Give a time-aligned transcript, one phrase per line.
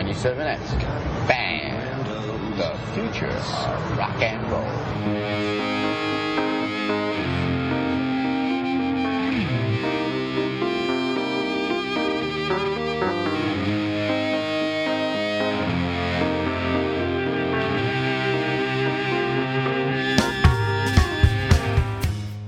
[0.00, 1.28] 97X.
[1.28, 2.06] Band,
[2.56, 4.64] the future of rock and roll.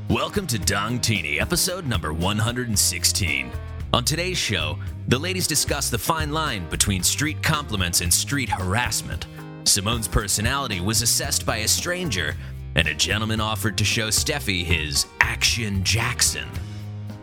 [0.09, 3.53] Welcome to Dong Teeny, episode number 116.
[3.95, 4.79] On today's show,
[5.09, 9.27] the ladies discuss the fine line between street compliments and street harassment.
[9.65, 12.35] Simone's personality was assessed by a stranger,
[12.75, 16.49] and a gentleman offered to show Steffi his Action Jackson.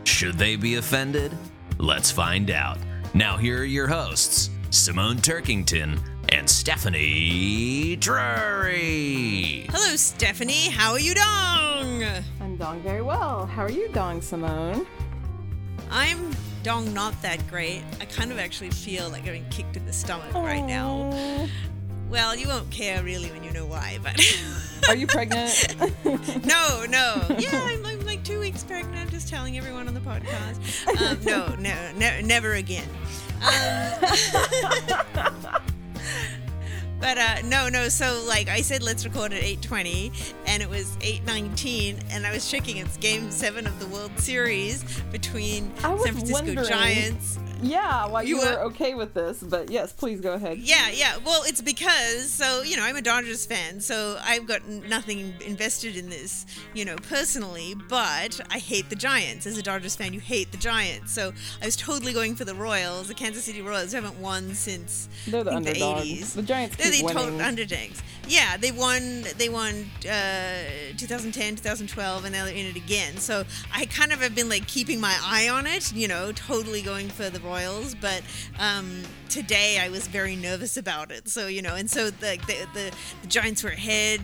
[0.03, 1.35] Should they be offended?
[1.79, 2.77] Let's find out.
[3.15, 5.99] Now, here are your hosts, Simone Turkington
[6.29, 9.65] and Stephanie Drury.
[9.71, 10.69] Hello, Stephanie.
[10.69, 12.03] How are you, Dong?
[12.39, 13.47] I'm Dong very well.
[13.47, 14.85] How are you, Dong Simone?
[15.89, 17.83] I'm Dong not that great.
[18.01, 21.47] I kind of actually feel like I'm being kicked in the stomach right now.
[22.09, 24.19] Well, you won't care really when you know why, but
[24.89, 25.75] Are you pregnant?
[26.45, 27.21] no, no.
[27.37, 28.97] Yeah, I'm, I'm like two weeks pregnant.
[28.97, 30.87] I'm Just telling everyone on the podcast.
[30.87, 32.87] Um, no, no, ne- never again.
[33.41, 33.93] Um,
[36.99, 37.89] But uh, no, no.
[37.89, 42.49] So like I said, let's record at 8:20, and it was 8:19, and I was
[42.49, 46.67] checking it's Game Seven of the World Series between San Francisco wondering.
[46.67, 47.39] Giants.
[47.61, 50.59] Yeah, well, you, You were okay with this, but yes, please go ahead.
[50.59, 51.17] Yeah, yeah.
[51.25, 55.95] Well, it's because so you know I'm a Dodgers fan, so I've got nothing invested
[55.95, 57.75] in this, you know, personally.
[57.89, 59.45] But I hate the Giants.
[59.45, 61.11] As a Dodgers fan, you hate the Giants.
[61.11, 65.09] So I was totally going for the Royals, the Kansas City Royals, haven't won since
[65.27, 66.33] They're the I think the 80s.
[66.33, 68.01] The Giants They're the total underdogs.
[68.27, 69.23] Yeah, they won.
[69.37, 70.63] They won uh,
[70.97, 73.17] 2010, 2012, and they're in it again.
[73.17, 73.43] So
[73.73, 75.93] I kind of have been like keeping my eye on it.
[75.93, 77.48] You know, totally going for the Royals.
[77.49, 78.21] But
[78.59, 81.27] um, today I was very nervous about it.
[81.27, 84.21] So you know, and so the the, the the Giants were ahead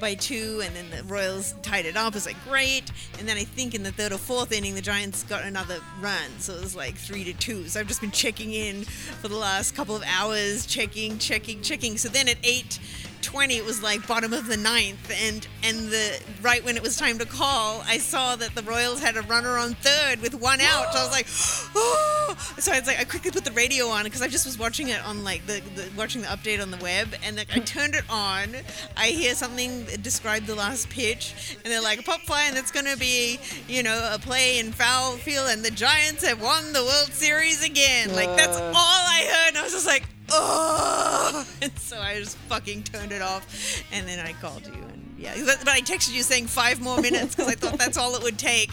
[0.00, 2.08] by two, and then the Royals tied it up.
[2.08, 2.90] It was like great.
[3.18, 6.30] And then I think in the third or fourth inning, the Giants got another run.
[6.38, 7.68] So it was like three to two.
[7.68, 11.96] So I've just been checking in for the last couple of hours, checking, checking, checking.
[11.96, 12.78] So then at eight.
[13.22, 16.98] 20 it was like bottom of the ninth and and the right when it was
[16.98, 20.60] time to call i saw that the royals had a runner on third with one
[20.60, 21.26] out so i was like
[21.74, 22.13] oh
[22.58, 24.88] so i was like i quickly put the radio on because i just was watching
[24.88, 27.94] it on like the, the watching the update on the web and like, i turned
[27.94, 28.54] it on.
[28.96, 32.56] I hear something that described the last pitch and they're like a pop fly and
[32.56, 36.40] it's going to be you know a play in foul field and the giants have
[36.42, 38.14] won the world series again.
[38.14, 38.66] Like that's Uh.
[38.74, 43.12] all i heard and i was just like oh and so i just fucking turned
[43.12, 43.46] it off
[43.92, 44.84] and then i called you
[45.16, 48.22] yeah but i texted you saying five more minutes because i thought that's all it
[48.22, 48.70] would take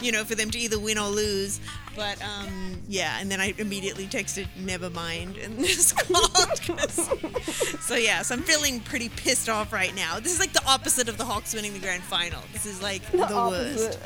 [0.00, 1.60] you know for them to either win or lose.
[1.96, 6.80] But um yeah and then i immediately texted never mind and just called
[7.80, 10.18] so yeah so i'm feeling pretty pissed off right now.
[10.18, 12.40] This is like the opposite of the hawks winning the grand final.
[12.52, 13.98] This is like the, worst.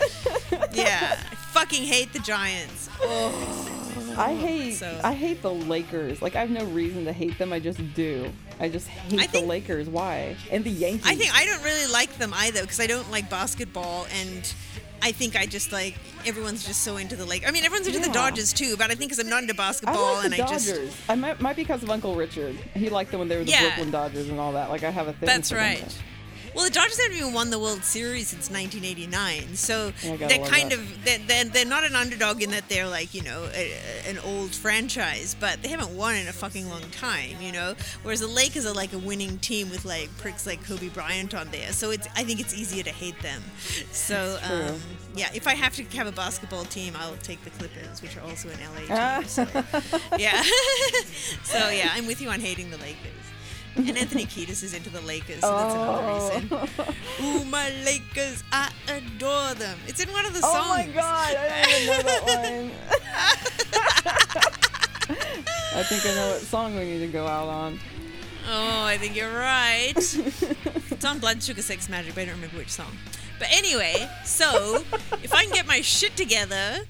[0.75, 2.91] yeah i fucking hate the giants
[4.19, 6.21] I hate So- I hate the Lakers.
[6.23, 7.53] Like I have no reason to hate them.
[7.53, 8.31] I just do.
[8.61, 9.89] I just hate I the think- Lakers.
[9.89, 10.37] Why?
[10.51, 11.07] And the Yankees.
[11.07, 14.53] I think I don't really like them either because I don't like basketball and
[15.01, 15.95] I think I just like
[16.27, 17.47] everyone's just so into the Lake.
[17.47, 19.97] I mean, everyone's into the Dodgers too, but I think because I'm not into basketball
[20.05, 20.65] I like and the I Dodgers.
[20.67, 22.57] just I might, might be because of Uncle Richard.
[22.75, 23.61] He liked them when they were the Yeah.
[23.69, 24.71] Brooklyn Dodgers and all that.
[24.71, 25.27] Like I have a thing.
[25.27, 25.77] that's for them.
[26.55, 30.35] Well, the Dodgers haven't even won the World Series since 1989, so Yeah, I gotta
[30.39, 30.79] they're kind that.
[30.79, 33.73] of they're, they're, they're not an underdog in that they're like you know a,
[34.09, 37.75] an old franchise, but they haven't won in a fucking long time, you know.
[38.03, 41.49] Whereas the Lakers are like a winning team with like pricks like Kobe Bryant on
[41.51, 43.43] there, so it's I think it's easier to hate them.
[43.93, 44.81] So um,
[45.15, 48.23] yeah, if I have to have a basketball team, I'll take the Clippers, which are
[48.23, 49.19] also an LA Ah.
[49.21, 49.29] team.
[49.29, 49.47] So,
[50.19, 50.43] yeah.
[51.45, 52.97] so yeah, I'm with you on hating the Lakers.
[53.77, 56.61] And Anthony Kiedis is into the Lakers, so that's another oh.
[56.61, 57.25] reason.
[57.25, 59.79] Ooh, my Lakers, I adore them.
[59.87, 60.57] It's in one of the songs.
[60.57, 62.71] Oh my god, I didn't even know that one.
[65.75, 67.79] I think I know what song we need to go out on.
[68.51, 69.93] Oh, I think you're right.
[69.97, 72.97] it's on Blood Sugar Sex Magik, but I don't remember which song.
[73.39, 74.83] But anyway, so
[75.23, 76.81] if I can get my shit together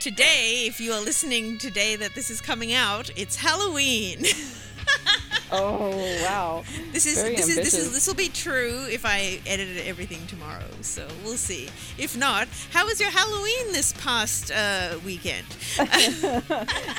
[0.00, 4.24] today, if you are listening today that this is coming out, it's Halloween.
[5.56, 6.64] Oh wow.
[6.92, 10.26] This is Very this is this is this will be true if I edited everything
[10.26, 10.64] tomorrow.
[10.80, 11.68] So we'll see.
[11.98, 15.46] If not, how was your Halloween this past uh, weekend?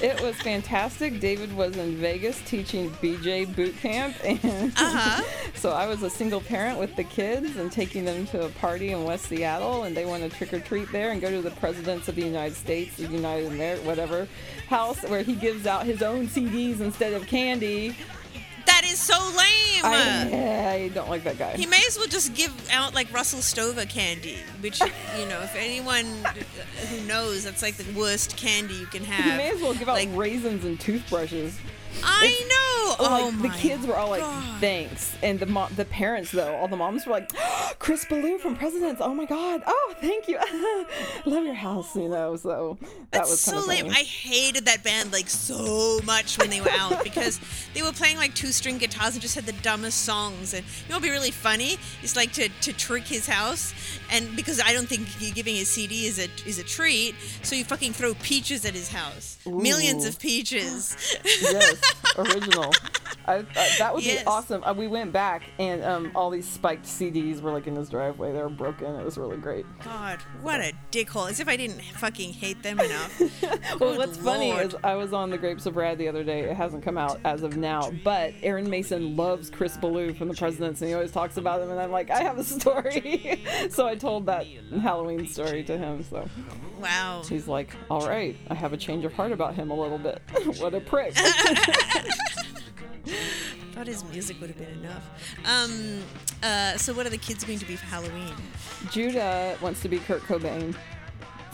[0.02, 1.20] It was fantastic.
[1.20, 4.40] David was in Vegas teaching BJ boot camp, and
[4.76, 5.24] Uh-huh.
[5.56, 8.92] so I was a single parent with the kids and taking them to a party
[8.92, 11.52] in West Seattle, and they want to trick or treat there and go to the
[11.52, 14.28] Presidents of the United States, the United America, whatever
[14.68, 17.96] house where he gives out his own CDs instead of candy.
[18.76, 19.86] That is so lame.
[19.86, 21.56] I, I don't like that guy.
[21.56, 25.56] He may as well just give out like Russell Stover candy, which you know, if
[25.56, 26.06] anyone
[26.90, 29.24] who knows, that's like the worst candy you can have.
[29.24, 31.58] He may as well give out like, raisins and toothbrushes.
[32.04, 32.76] I know.
[33.00, 34.62] like oh the kids were all like, God.
[34.62, 37.32] "Thanks," and the mo- the parents though, all the moms were like,
[37.80, 40.38] "Chris Ballew from Presidents, oh my God, oh thank you,
[41.26, 42.36] love your house," you know.
[42.36, 43.88] So that That's was so lame.
[43.88, 47.40] I hated that band like so much when they were out because
[47.74, 50.54] they were playing like two string guitars and just had the dumbest songs.
[50.54, 51.78] And you know what'd be really funny?
[52.04, 53.74] It's like to, to trick his house,
[54.12, 57.64] and because I don't think giving his CD is a is a treat, so you
[57.64, 60.96] fucking throw peaches at his house, millions of peaches.
[61.42, 61.85] yes,
[62.18, 62.74] original.
[63.28, 63.44] I, I,
[63.80, 64.22] that would Yes.
[64.22, 64.64] be awesome.
[64.64, 68.32] Uh, we went back and um, all these spiked CDs were like in his driveway.
[68.32, 68.96] They were broken.
[68.96, 69.66] It was really great.
[69.84, 71.30] God, what a dickhole!
[71.32, 73.22] As if I didn't fucking hate them enough.
[73.80, 76.42] Well, what's funny is I was on the Grapes of Rad the other day.
[76.42, 80.34] It hasn't come out as of now, but Aaron Mason loves Chris Ballew from the
[80.36, 81.72] Presidents, and he always talks about him.
[81.72, 84.46] And I'm like, I have a story, so I told that
[84.82, 86.04] Halloween story to him.
[86.04, 86.28] So
[86.80, 87.24] Wow.
[87.28, 90.22] he's like, All right, I have a change of heart about him a little bit.
[90.60, 91.16] what a prick!
[93.74, 95.04] Thought his music would have been enough.
[95.46, 96.02] Um.
[96.42, 96.78] Uh.
[96.78, 98.34] So, what are the kids going to be for Halloween?
[98.90, 100.76] Judah wants to be Kurt Cobain.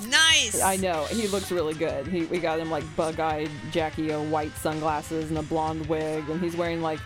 [0.07, 0.61] Nice.
[0.61, 2.07] I know he looks really good.
[2.07, 6.41] He, we got him like bug-eyed Jackie O white sunglasses and a blonde wig, and
[6.41, 6.99] he's wearing like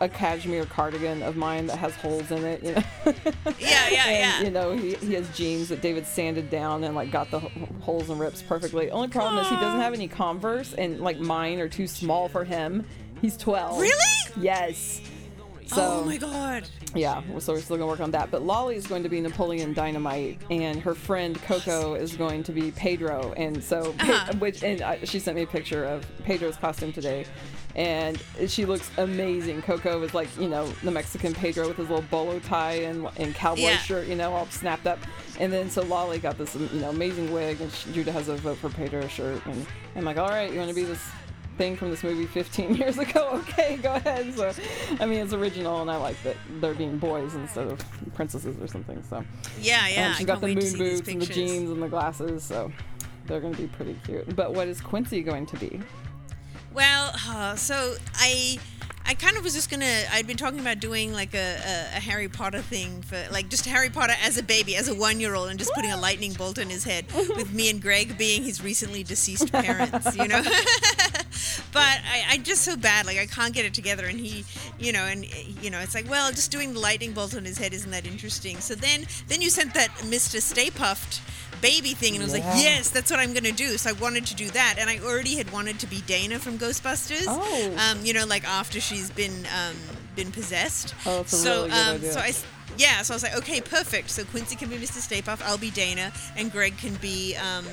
[0.00, 2.62] a cashmere cardigan of mine that has holes in it.
[2.62, 2.82] You know.
[3.58, 4.40] Yeah, yeah, and, yeah.
[4.42, 7.40] You know, he, he has jeans that David sanded down and like got the
[7.80, 8.90] holes and rips perfectly.
[8.90, 12.44] Only problem is he doesn't have any Converse, and like mine are too small for
[12.44, 12.84] him.
[13.20, 13.80] He's 12.
[13.80, 13.94] Really?
[14.40, 15.00] Yes.
[15.66, 16.68] So oh my god.
[16.96, 18.32] yeah, so we're still gonna work on that.
[18.32, 22.52] But Lolly is going to be Napoleon Dynamite, and her friend Coco is going to
[22.52, 23.32] be Pedro.
[23.36, 24.32] And so, Uh-huh.
[24.40, 27.24] which and uh, she sent me a picture of Pedro's costume today,
[27.76, 29.62] and she looks amazing.
[29.62, 33.34] Coco is like you know the Mexican Pedro with his little bolo tie and and
[33.34, 33.78] cowboy Yeah.
[33.78, 34.98] shirt, you know, all snapped up.
[35.38, 38.36] And then so Lolly got this you know amazing wig, and she, Judah has a
[38.36, 41.02] vote for Pedro shirt, and I'm like, all right, you want to be this
[41.58, 43.42] thing from this movie 15 years ago.
[43.50, 44.34] Okay, go ahead.
[44.34, 44.52] So,
[45.00, 47.78] I mean, it's original, and I like that they're being boys instead of
[48.14, 49.02] princesses or something.
[49.10, 49.22] So,
[49.60, 50.06] Yeah, yeah.
[50.08, 52.42] and she's got the moon boots and the jeans and the glasses.
[52.44, 52.72] So,
[53.26, 54.34] they're going to be pretty cute.
[54.34, 55.80] But what is Quincy going to be?
[56.72, 58.58] Well, uh, so I.
[59.02, 60.02] I kind of was just gonna.
[60.12, 63.66] I'd been talking about doing like a, a, a Harry Potter thing for like just
[63.66, 66.70] Harry Potter as a baby, as a one-year-old, and just putting a lightning bolt in
[66.70, 70.40] his head, with me and Greg being his recently deceased parents, you know.
[71.72, 74.44] but I, I just so bad, like I can't get it together, and he,
[74.78, 75.26] you know, and
[75.60, 78.06] you know, it's like, well, just doing the lightning bolt on his head isn't that
[78.06, 78.60] interesting.
[78.60, 80.40] So then, then you sent that Mr.
[80.40, 81.20] Stay Puft
[81.60, 83.76] baby thing, and I was like, yes, that's what I'm gonna do.
[83.76, 86.58] So I wanted to do that, and I already had wanted to be Dana from
[86.58, 87.24] Ghostbusters.
[87.26, 87.76] Oh.
[87.78, 89.76] Um, you know, like after she's been um,
[90.16, 90.94] been possessed.
[91.06, 92.32] Oh, so, really um, so I,
[92.76, 94.10] yeah, so I was like, okay, perfect.
[94.10, 94.98] So Quincy can be Mr.
[94.98, 97.66] Stay Puft, I'll be Dana, and Greg can be um,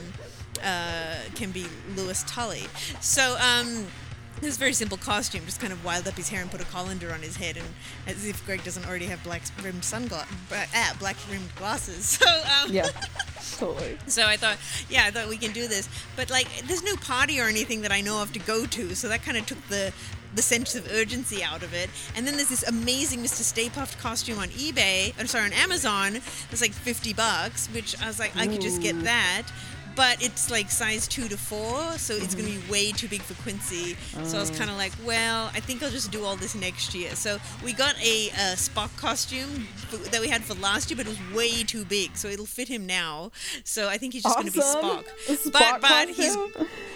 [0.63, 2.65] uh, can be Louis Tully.
[3.01, 3.87] So um,
[4.41, 6.61] it was a very simple costume, just kind of wild up his hair and put
[6.61, 7.65] a colander on his head, and
[8.05, 12.19] as if Greg doesn't already have black rimmed sunglasses, ah, black rimmed glasses.
[12.27, 12.89] So um, Yeah,
[13.55, 13.97] totally.
[14.07, 14.57] so I thought,
[14.89, 15.87] yeah, I thought we can do this.
[16.15, 19.07] But like, there's no party or anything that I know of to go to, so
[19.09, 19.93] that kind of took the
[20.35, 21.89] the sense of urgency out of it.
[22.15, 23.41] And then there's this amazing Mr.
[23.41, 26.17] Stay Puft costume on eBay, or sorry, on Amazon.
[26.51, 29.47] It's like 50 bucks, which I was like, I could just get that.
[29.97, 33.33] But it's like size two to four, so it's gonna be way too big for
[33.41, 33.97] Quincy.
[34.23, 36.93] So I was kind of like, well, I think I'll just do all this next
[36.93, 37.15] year.
[37.15, 39.67] So we got a, uh Spock costume
[40.11, 42.67] that we had for last year, but it was way too big, so it'll fit
[42.67, 43.31] him now.
[43.63, 45.05] So I think he's just gonna be Spock.
[45.27, 46.37] Spock but but he's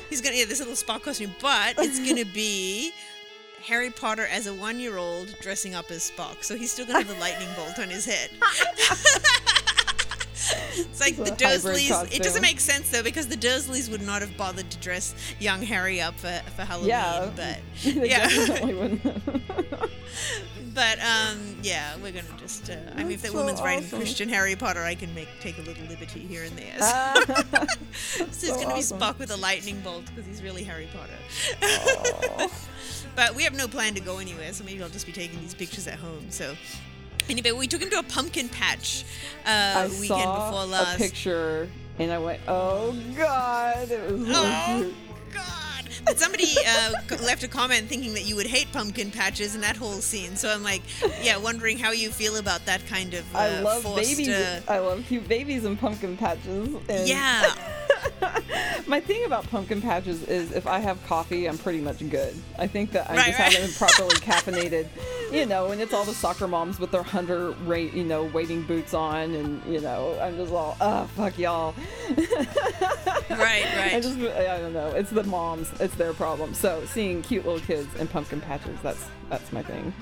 [0.09, 2.91] he's gonna yeah this little Spock costume, but it's gonna be.
[3.63, 7.19] Harry Potter as a one-year-old dressing up as Spock, so he's still gonna have the
[7.19, 8.31] lightning bolt on his head.
[10.49, 12.13] it's like It's the Dursleys.
[12.13, 15.61] It doesn't make sense though because the Dursleys would not have bothered to dress young
[15.61, 16.89] Harry up for, for Halloween.
[16.89, 17.31] Yeah.
[17.35, 18.27] but yeah,
[20.73, 22.69] but um, yeah, we're gonna just.
[22.69, 23.87] Uh, I mean, if that That's so woman's writing.
[23.89, 26.75] Christian Harry Potter, I can make take a little liberty here and there.
[26.81, 27.23] Ah,
[27.93, 28.97] so he's gonna awesome.
[28.97, 32.49] be Spock with a lightning bolt because he's really Harry Potter.
[33.15, 35.53] But we have no plan to go anywhere, so maybe I'll just be taking these
[35.53, 36.25] pictures at home.
[36.29, 36.55] So.
[37.31, 39.05] Anyway, we took him to a pumpkin patch
[39.45, 40.95] uh, I weekend saw before last.
[40.95, 44.95] a picture and I went, "Oh God!" It was so Oh cute.
[45.33, 45.70] God!
[46.05, 46.91] But somebody uh,
[47.23, 50.35] left a comment thinking that you would hate pumpkin patches and that whole scene.
[50.35, 50.81] So I'm like,
[51.21, 53.35] yeah, wondering how you feel about that kind of.
[53.35, 54.29] Uh, I love forced, babies.
[54.29, 56.69] uh, I love cute babies and pumpkin patches.
[56.89, 57.53] And yeah,
[58.87, 62.35] My thing about pumpkin patches is if I have coffee, I'm pretty much good.
[62.57, 63.53] I think that I Right, just right.
[63.53, 64.87] haven't properly caffeinated.
[65.31, 68.63] You know, and it's all the soccer moms with their hunter rate, you know, waiting
[68.63, 71.73] boots on, and you know, I'm just all, oh fuck y'all.
[73.29, 73.93] right, right.
[73.93, 74.89] I just, I don't know.
[74.89, 75.71] It's the moms.
[75.79, 76.53] It's their problem.
[76.53, 79.93] So seeing cute little kids in pumpkin patches, that's that's my thing.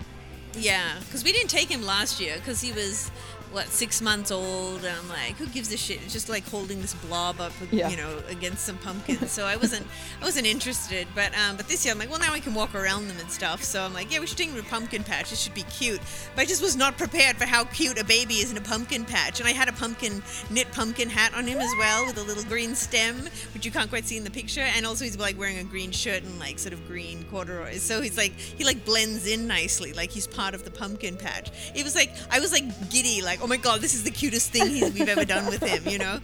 [0.54, 3.12] Yeah, because we didn't take him last year because he was
[3.52, 6.02] what six months old, and I'm like, who gives a shit?
[6.04, 7.90] It's just like holding this blob up, Yeah.
[7.90, 9.32] you know, against some pumpkins.
[9.32, 9.86] So I wasn't,
[10.22, 11.08] I wasn't interested.
[11.16, 13.30] But um, but this year I'm like, well, now I can walk around them and
[13.32, 13.64] stuff.
[13.64, 15.32] So I'm like, yeah, we should take him to a pumpkin patch.
[15.32, 16.00] It should be cute.
[16.36, 19.06] But I just was not prepared for how cute a baby is in a pumpkin
[19.06, 19.40] patch.
[19.40, 22.44] And I had a pumpkin knit pumpkin hat on him as well with a little
[22.44, 24.62] green stem, which you can't quite see in the picture.
[24.62, 27.82] And also he's like wearing a green shirt and like sort of green corduroys.
[27.82, 31.50] So he's like he like blends in nicely, like he's part of the pumpkin patch.
[31.76, 34.52] It was like I was like giddy, like oh my god, this is the cutest
[34.52, 36.20] thing he's, we've ever done with him, you know.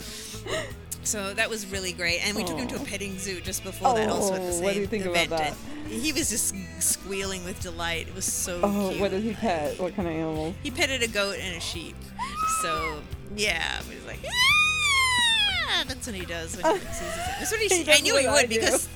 [1.03, 3.93] So that was really great, and we took him to a petting zoo just before
[3.93, 5.53] that, also at the Oh, same what do you think about that?
[5.83, 8.07] and He was just squealing with delight.
[8.07, 9.01] It was so Oh, cute.
[9.01, 9.79] what did he pet?
[9.79, 10.55] What kind of animal?
[10.63, 11.95] He petted a goat and a sheep.
[12.63, 12.99] So
[13.35, 14.19] yeah, he was like.
[15.67, 17.15] "Ah!" That's what he does when he sees his.
[17.39, 17.67] That's what he.
[17.85, 18.87] He I knew he would because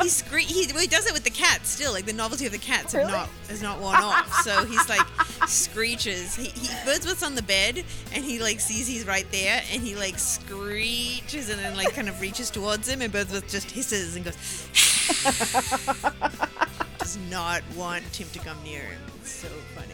[0.00, 1.92] he scre- he, well, he does it with the cats still.
[1.92, 3.10] Like the novelty of the cats Really?
[3.10, 4.32] not has not worn off.
[4.42, 5.00] So he's like
[5.48, 6.34] screeches.
[6.36, 9.96] He, he Wordsworth's on the bed and he like sees he's right there and he
[9.96, 14.24] like screeches and then like kind of reaches towards him and Wordsworth just hisses and
[14.24, 14.36] goes.
[16.98, 19.00] does not want him to come near him.
[19.20, 19.88] It's so funny.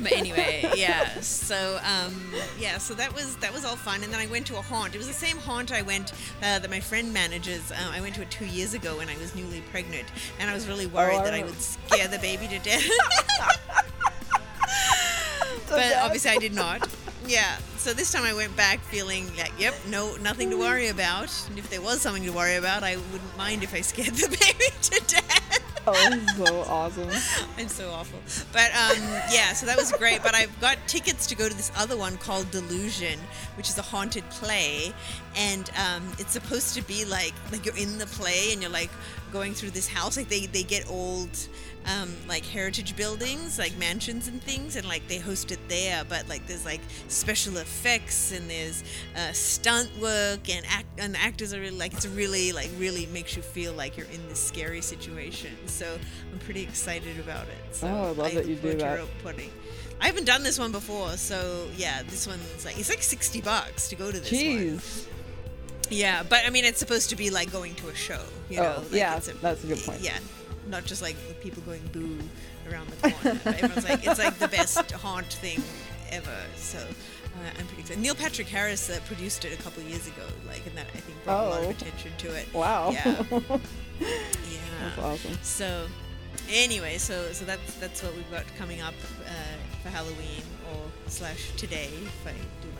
[0.10, 1.20] But anyway, yeah.
[1.20, 4.56] So um, yeah, so that was that was all fun, and then I went to
[4.56, 4.94] a haunt.
[4.94, 7.70] It was the same haunt I went uh, that my friend manages.
[7.70, 10.54] Um, I went to it two years ago when I was newly pregnant, and I
[10.54, 12.88] was really worried I that I would scare the baby to death.
[15.68, 16.88] but obviously I did not.
[17.26, 17.56] Yeah.
[17.76, 21.32] So this time I went back feeling like, yep, no, nothing to worry about.
[21.48, 24.28] And if there was something to worry about, I wouldn't mind if I scared the
[24.28, 25.69] baby to death.
[25.86, 27.08] Oh, so awesome.
[27.58, 28.18] I'm so awful.
[28.52, 30.22] But um, yeah, so that was great.
[30.22, 33.18] But I've got tickets to go to this other one called Delusion,
[33.56, 34.92] which is a haunted play,
[35.36, 38.90] and um, it's supposed to be like like you're in the play and you're like
[39.32, 40.16] going through this house.
[40.16, 41.30] Like they they get old.
[41.86, 46.04] Um, like heritage buildings, like mansions and things, and like they host it there.
[46.04, 48.84] But like there's like special effects and there's
[49.16, 53.06] uh, stunt work and act and the actors are really like it's really like really
[53.06, 55.50] makes you feel like you're in this scary situation.
[55.66, 55.98] So
[56.32, 57.74] I'm pretty excited about it.
[57.74, 59.00] So Oh, I love that you do that.
[59.22, 59.50] putting.
[60.02, 63.88] I haven't done this one before, so yeah, this one's like it's like sixty bucks
[63.88, 65.08] to go to this one.
[65.90, 68.22] Yeah, but I mean, it's supposed to be like going to a show.
[68.50, 70.00] You know, Oh, like yeah, it's that's a good point.
[70.02, 70.18] Yeah,
[70.70, 72.18] not just like people going boo
[72.70, 73.40] around the corner.
[73.44, 75.62] everyone's like, it's like the best haunt thing
[76.10, 76.36] ever.
[76.56, 78.00] So uh, I'm pretty excited.
[78.02, 81.22] Neil Patrick Harris uh, produced it a couple years ago, like, and that I think
[81.24, 81.70] brought a lot of Oh.
[81.70, 82.52] attention to it.
[82.54, 82.90] Wow.
[82.90, 83.22] Yeah.
[84.00, 84.58] yeah.
[84.82, 85.38] That's awesome.
[85.42, 85.86] So,
[86.50, 88.94] anyway, so so that's that's what we've got coming up
[89.26, 89.30] uh,
[89.82, 92.79] for Halloween or slash today if I do my.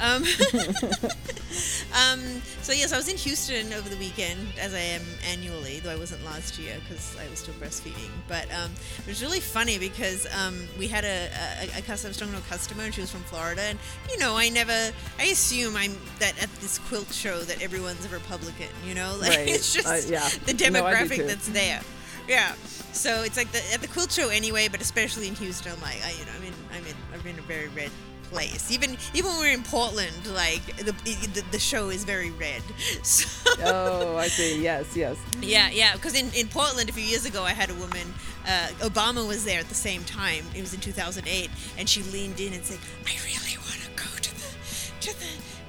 [0.00, 0.22] Um,
[1.94, 2.20] um,
[2.62, 5.96] so yes, I was in Houston over the weekend, as I am annually, though I
[5.96, 8.10] wasn't last year because I was still breastfeeding.
[8.28, 11.28] But um, it was really funny because um, we had a,
[11.60, 13.78] a, a customer, I was talking to a customer, and she was from Florida, and
[14.10, 18.08] you know, I never, I assume I'm that at this quilt show that everyone's a
[18.08, 19.48] Republican, you know, like Right.
[19.48, 20.28] it's just Uh, yeah.
[20.46, 21.22] the No, demographic too.
[21.26, 21.80] that's there.
[22.28, 22.54] Yeah.
[22.92, 25.98] So it's like the, at the quilt show anyway, but especially in Houston, I'm like,
[26.04, 27.90] I, you know, I'm in, I'm in, I'm in a very red
[28.30, 28.70] place.
[28.70, 32.62] Even even when we're in Portland, like the the, the show is very red.
[33.02, 33.26] So
[33.64, 34.62] Oh, I see.
[34.62, 35.16] Yes, yes.
[35.40, 35.94] yeah, yeah.
[35.94, 38.12] Because in, in Portland a few years ago, I had a woman.
[38.46, 40.44] Uh, Obama was there at the same time.
[40.54, 44.10] It was in 2008, and she leaned in and said, "I really want to go
[44.20, 44.48] to the
[45.12, 45.26] to the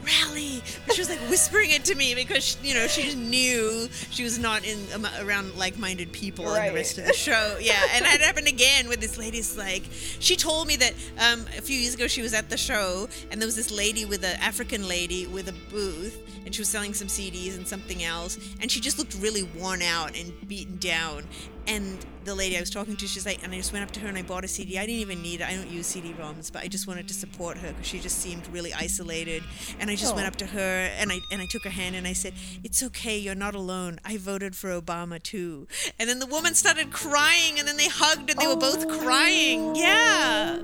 [0.08, 3.18] rally." But she was like whispering it to me because she, you know she just
[3.18, 6.70] knew she was not in um, around like-minded people and Right.
[6.70, 7.58] the rest of the show.
[7.62, 9.84] Yeah, and it happened again with this lady's like
[10.20, 13.42] she told me that um, a few years ago she was at the show and
[13.42, 16.94] there was this lady with an African lady with a booth and she was selling
[16.94, 21.24] some CDs and something else and she just looked really worn out and beaten down
[21.68, 24.00] and the lady I was talking to, she's like, and I just went up to
[24.02, 24.78] her and I bought a CD.
[24.78, 25.48] I didn't even need it.
[25.48, 28.46] I don't use CD-ROMs, but I just wanted to support her because she just seemed
[28.50, 29.44] really isolated.
[29.80, 30.30] And I just went Oh.
[30.30, 30.60] up to her
[31.00, 32.34] and I and I took her hand and I said,
[32.64, 33.18] "It's okay.
[33.18, 34.00] You're not alone.
[34.04, 35.68] I voted for Obama too."
[36.00, 39.62] And then the woman started crying, and then they hugged and they were both crying.
[39.70, 39.74] Oh.
[39.76, 40.62] Yeah,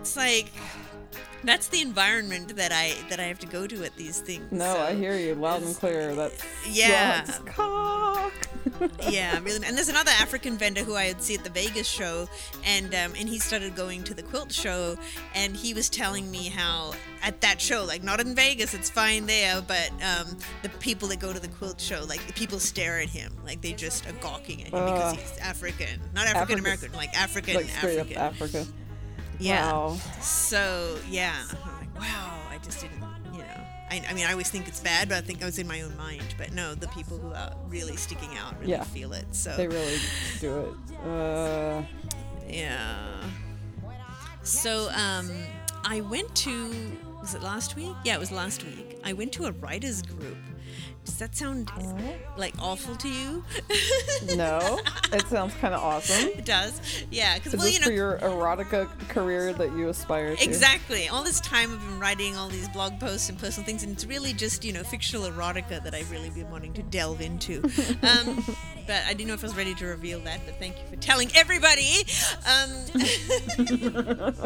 [0.00, 0.46] it's like.
[1.44, 4.50] That's the environment that I that I have to go to at these things.
[4.50, 6.14] No, so- I hear you loud and clear.
[6.16, 7.22] That's Yeah.
[7.24, 8.32] that's cock.
[9.08, 9.66] yeah, really.
[9.66, 12.28] And there's another African vendor who I had see at the Vegas show,
[12.64, 14.96] and um, and he started going to the quilt show,
[15.34, 16.92] and he was telling me how
[17.22, 21.20] at that show, like not in Vegas, it's fine there, but um, the people that
[21.20, 24.12] go to the quilt show, like the people stare at him, like they just are
[24.14, 28.16] gawking at him because he's African, not African American, like African like African.
[28.16, 28.66] Africa.
[29.38, 29.72] Yeah.
[29.72, 29.96] Wow.
[30.20, 33.07] So yeah, I'm like, wow, I just didn't, know.
[33.90, 35.80] I, I mean, I always think it's bad, but I think I was in my
[35.82, 36.34] own mind.
[36.36, 38.84] But no, the people who are really sticking out really Yeah.
[38.84, 39.26] feel it.
[39.34, 39.98] So They really
[40.40, 40.58] do
[40.90, 41.06] it.
[41.06, 41.82] Uh,
[42.48, 42.96] yeah.
[44.42, 45.30] So um,
[45.84, 46.70] I went to
[47.20, 47.94] was it last week?
[48.04, 48.98] Yeah, it was last week.
[49.04, 50.36] I went to a writers group.
[51.08, 51.70] Does that sound
[52.36, 53.42] like awful to you?
[54.36, 54.78] no,
[55.12, 56.28] it sounds kind of awesome.
[56.28, 56.80] it does.
[57.10, 60.44] Yeah, because well, you know, for your erotica career that you aspire to?
[60.44, 61.08] Exactly.
[61.08, 64.04] All this time I've been writing all these blog posts and personal things, and it's
[64.04, 67.62] really just you know fictional erotica that I've really been wanting to delve into.
[68.02, 68.44] Um,
[68.88, 70.40] but I didn't know if I was ready to reveal that.
[70.46, 72.06] But thank you for telling everybody.
[72.46, 72.70] Um,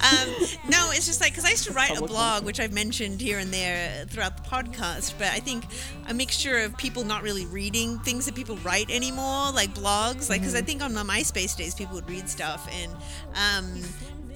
[0.00, 0.28] um,
[0.68, 3.38] no, it's just like because I used to write a blog, which I've mentioned here
[3.38, 5.12] and there throughout the podcast.
[5.18, 5.64] But I think
[6.08, 10.40] a mixture of people not really reading things that people write anymore, like blogs, like
[10.40, 12.92] because I think on the MySpace days people would read stuff and.
[13.34, 13.82] Um,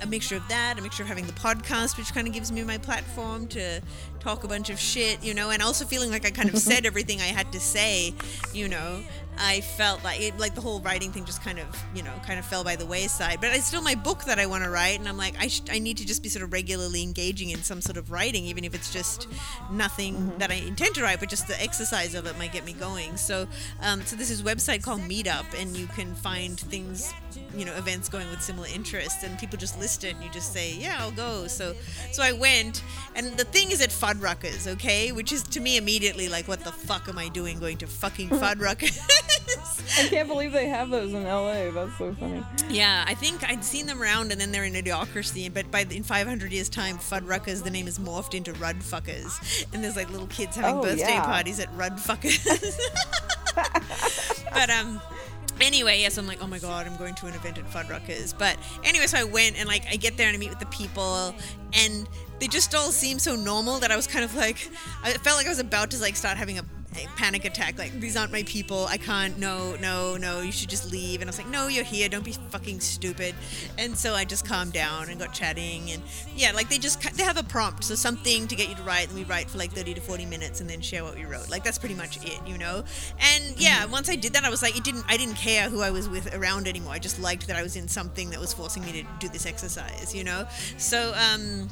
[0.03, 2.63] a mixture of that, a mixture of having the podcast, which kind of gives me
[2.65, 3.81] my platform to
[4.21, 6.87] talk a bunch of shit, you know, and also feeling like I kind of said
[6.87, 8.15] everything I had to say,
[8.53, 9.01] you know.
[9.39, 12.39] I felt like it, like the whole writing thing just kind of, you know, kind
[12.39, 13.41] of fell by the wayside.
[13.41, 15.63] But it's still my book that I want to write, and I'm like, I, sh-
[15.71, 18.65] I need to just be sort of regularly engaging in some sort of writing, even
[18.65, 19.29] if it's just
[19.71, 22.73] nothing that I intend to write, but just the exercise of it might get me
[22.73, 23.17] going.
[23.17, 23.47] So,
[23.83, 27.13] um, so this is a website called Meetup, and you can find things,
[27.55, 30.53] you know, events going with similar interests, and people just list it, and you just
[30.53, 31.47] say, yeah, I'll go.
[31.47, 31.75] So,
[32.13, 32.83] so I went,
[33.15, 36.73] and the thing is at Fuddruckers, okay, which is to me immediately like, what the
[36.73, 38.99] fuck am I doing going to fucking Fuddruckers?
[39.99, 41.71] I can't believe they have those in LA.
[41.71, 42.43] That's so funny.
[42.69, 45.53] Yeah, I think I'd seen them around, and then they're in Idiocracy.
[45.53, 49.83] But by the, in 500 years' time, Fuddruckers, the name is morphed into Rudfuckers, and
[49.83, 51.25] there's like little kids having Oh, birthday yeah.
[51.25, 52.45] parties at Rudfuckers.
[54.53, 55.01] but um.
[55.59, 58.37] Anyway, yes, I'm like, oh my god, I'm going to an event at Fuddruckers.
[58.39, 60.67] But anyway, so I went and like I get there and I meet with the
[60.67, 61.35] people,
[61.73, 62.07] and
[62.41, 64.69] they just all seem so normal that I was kind of like,
[65.03, 66.65] I felt like I was about to like start having a,
[66.99, 67.79] a panic attack.
[67.79, 68.87] Like these aren't my people.
[68.87, 69.39] I can't.
[69.39, 70.41] No, no, no.
[70.41, 71.21] You should just leave.
[71.21, 72.09] And I was like, no, you're here.
[72.09, 73.35] Don't be fucking stupid.
[73.79, 75.91] And so I just calmed down and got chatting.
[75.91, 76.03] And
[76.35, 79.09] yeah, like they just they have a prompt, so something to get you to write.
[79.09, 81.49] And we write for like 30 to 40 minutes and then share what we wrote.
[81.51, 82.85] Like that's pretty much it, you know.
[83.19, 85.05] And yeah, once I did that, I was like, it didn't.
[85.09, 86.93] I didn't care who I was with around anymore.
[86.93, 89.47] I just liked that I was in something that was forcing me to do this
[89.47, 90.47] exercise, you know.
[90.79, 91.69] So um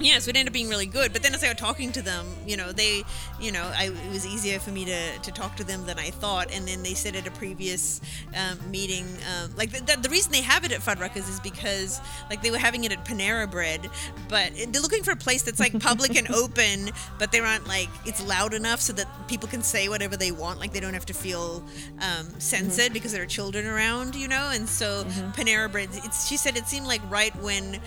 [0.00, 1.12] yeah, so it ended up being really good.
[1.12, 3.04] But then as I was talking to them, you know, they,
[3.40, 6.10] you know, I, it was easier for me to, to talk to them than I
[6.10, 6.52] thought.
[6.52, 8.00] And then they said at a previous
[8.36, 12.00] um, meeting, um, like the, the, the reason they have it at Fuddruckers is because
[12.28, 13.88] like they were having it at Panera Bread,
[14.28, 17.88] but they're looking for a place that's like public and open, but they aren't like
[18.04, 20.58] it's loud enough so that people can say whatever they want.
[20.58, 21.62] Like they don't have to feel
[22.00, 24.50] um, censored because there are children around, you know.
[24.52, 25.04] And so
[25.36, 27.80] Panera Bread, it's, she said it seemed like right when.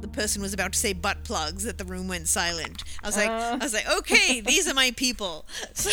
[0.00, 2.82] The person was about to say butt plugs that the room went silent.
[3.02, 5.46] I was like, I was like, okay, these are my people.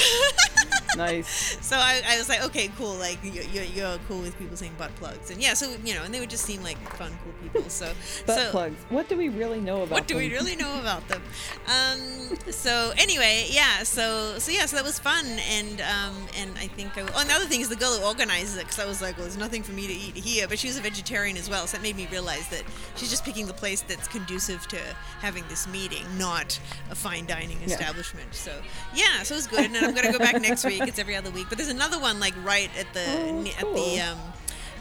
[0.96, 1.58] Nice.
[1.62, 2.94] So I, I was like, okay, cool.
[2.96, 6.04] Like you're, you're, you're cool with people saying butt plugs, and yeah, so you know,
[6.04, 7.70] and they would just seem like fun, cool people.
[7.70, 7.86] So
[8.28, 8.80] Butt so, plugs.
[8.90, 10.38] What do we really know about what do we them?
[10.38, 11.22] really know about them?
[11.68, 13.84] Um, so anyway, yeah.
[13.84, 14.66] So so yeah.
[14.66, 17.62] So that was fun, and um, and I think I, oh, and the other thing
[17.62, 19.88] is the girl who organizes it, because I was like, well, there's nothing for me
[19.88, 22.48] to eat here, but she was a vegetarian as well, so that made me realize
[22.50, 22.64] that
[22.96, 24.78] she's just picking the place that's conducive to
[25.22, 27.68] having this meeting, not a fine dining Yeah.
[27.74, 28.34] establishment.
[28.34, 28.62] So
[28.94, 30.82] yeah, so it was good, and I'm gonna go back next week.
[30.88, 33.74] It's every other week, but there's another one like right at the Oh, at cool.
[33.74, 34.20] the um,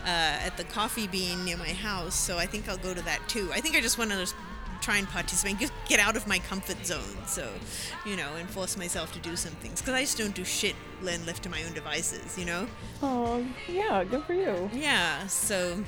[0.05, 3.20] uh, at the coffee bean near my house, so I think I'll go to that
[3.29, 3.51] too.
[3.53, 4.27] I think I just want to
[4.81, 7.48] try and participate, just get out of my comfort zone, so
[8.05, 10.75] you know, and force myself to do some things because I just don't do shit
[11.03, 12.66] when left to my own devices, you know.
[13.01, 14.03] Oh, yeah.
[14.03, 14.68] Good for you.
[14.72, 15.85] Yeah, so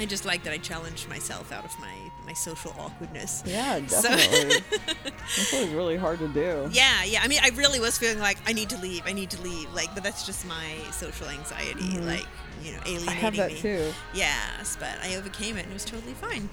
[0.00, 1.94] I just like that I challenged myself out of my
[2.26, 3.42] my social awkwardness.
[3.46, 4.62] Yeah, So- definitely.
[5.36, 6.68] That's always really hard to do.
[6.72, 7.20] Yeah, yeah.
[7.22, 9.02] I mean, I really was feeling like I need to leave.
[9.06, 9.72] I need to leave.
[9.72, 11.98] Like, but that's just my social anxiety.
[11.98, 12.26] Like,
[12.62, 13.08] you know, alienating Mm-hmm.
[13.08, 13.58] I have that me.
[13.58, 13.92] too.
[14.14, 16.48] Yes, but I overcame it and it was totally fine.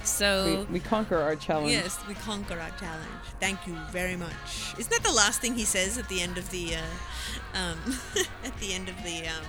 [0.00, 0.66] We, So.
[0.70, 1.70] we conquer our challenge.
[1.72, 3.24] Yes, we conquer our challenge.
[3.40, 4.74] Thank you very much.
[4.78, 6.80] Isn't that the last thing he says at the end of the, uh,
[7.58, 7.78] um,
[8.44, 9.44] at the end of the, um,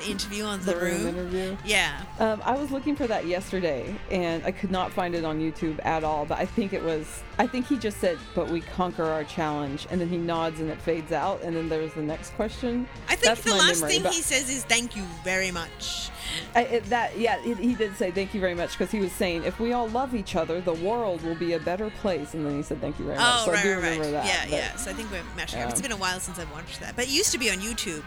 [0.00, 1.06] the interview on the, The room room?
[1.08, 1.56] interview.
[1.64, 2.02] Yeah.
[2.18, 5.84] Um, I was looking for that yesterday, and I could not find it on YouTube
[5.84, 6.24] at all.
[6.26, 7.22] But I think it was.
[7.38, 10.70] I think he just said, "But we conquer our challenge," and then he nods and
[10.70, 12.88] it fades out, and then there's the next question.
[13.08, 16.10] I think That's the last memory, thing he says is "Thank you very much."
[16.54, 19.10] I, it, that yeah, it, he did say thank you very much because he was
[19.12, 22.46] saying if we all love each other, the world will be a better place, and
[22.46, 23.26] then he said thank you very much.
[23.40, 24.12] Oh, so I do right, remember right.
[24.12, 24.26] that.
[24.26, 24.76] yeah, but- yeah.
[24.76, 25.70] So I think we're mashing up.
[25.70, 28.02] It's been a while since I've watched that, but it used to be on YouTube.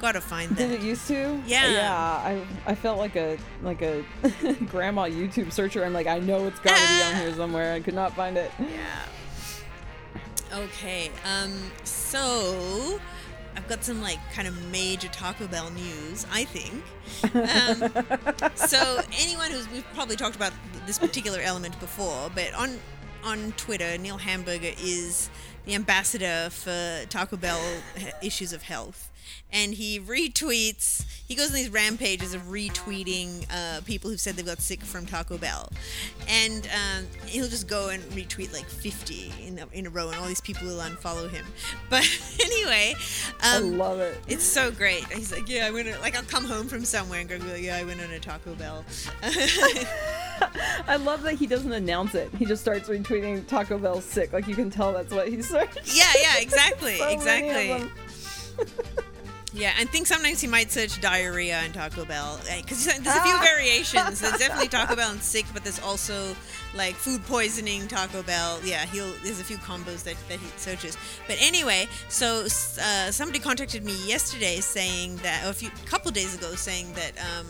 [0.00, 1.42] Gotta find Did it used to?
[1.46, 1.70] Yeah.
[1.70, 1.92] Yeah.
[1.92, 4.04] I I felt like a like a
[4.66, 5.84] grandma YouTube searcher.
[5.84, 7.74] I'm like I know it's got to be on here somewhere.
[7.74, 8.50] I could not find it.
[8.58, 10.58] Yeah.
[10.58, 11.10] Okay.
[11.24, 11.52] Um.
[11.84, 13.00] So.
[13.56, 16.84] I've got some like kind of major Taco Bell news, I think.
[17.34, 17.90] Um,
[18.54, 20.52] so anyone who's we've probably talked about
[20.86, 22.78] this particular element before, but on
[23.24, 25.28] on Twitter, Neil Hamburger is
[25.66, 27.60] the ambassador for Taco Bell
[28.22, 29.07] issues of health,
[29.52, 31.04] and he retweets.
[31.26, 35.06] He goes on these rampages of retweeting uh, people who've said they've got sick from
[35.06, 35.70] Taco Bell,
[36.28, 40.18] and um, he'll just go and retweet like 50 in a, in a row, and
[40.18, 41.44] all these people will unfollow him.
[41.90, 42.08] But
[42.44, 42.94] anyway,
[43.42, 44.18] I um, love it.
[44.28, 45.04] it's so great.
[45.12, 45.88] He's like, yeah, I went.
[45.88, 48.18] On, like, I'll come home from somewhere and go, like, yeah, I went on a
[48.20, 48.84] Taco Bell.
[50.88, 52.30] I love that he doesn't announce it.
[52.38, 54.32] He just starts retweeting Taco Bell sick.
[54.32, 55.80] Like you can tell that's what he searched.
[55.96, 57.90] yeah, yeah, exactly, So exactly.
[59.58, 63.24] Yeah, and think sometimes he might search diarrhea and Taco Bell because there's a Ah.
[63.24, 64.20] few variations.
[64.20, 66.36] There's definitely Taco Bell and sick, but there's also
[66.76, 68.60] like food poisoning Taco Bell.
[68.64, 70.96] Yeah, he'll there's a few combos that, that he searches.
[71.26, 72.44] But anyway, so
[72.80, 77.12] uh, somebody contacted me yesterday saying that, or a few couple days ago, saying that.
[77.18, 77.46] Um,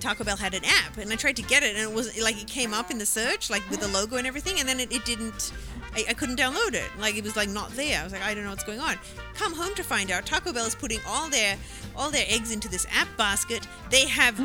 [0.00, 2.40] Taco Bell had an app, and I tried to get it, and it wasn't like
[2.40, 4.92] it came up in the search, like with the logo and everything, and then it,
[4.92, 5.52] it didn't.
[5.94, 6.88] I, I couldn't download it.
[6.98, 8.00] Like it was like not there.
[8.00, 8.96] I was like, I don't know what's going on.
[9.34, 11.56] Come home to find out, Taco Bell is putting all their
[11.96, 13.66] all their eggs into this app basket.
[13.90, 14.38] They have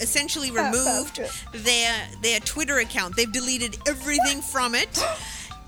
[0.00, 1.20] essentially removed
[1.52, 3.16] their their Twitter account.
[3.16, 5.04] They've deleted everything from it.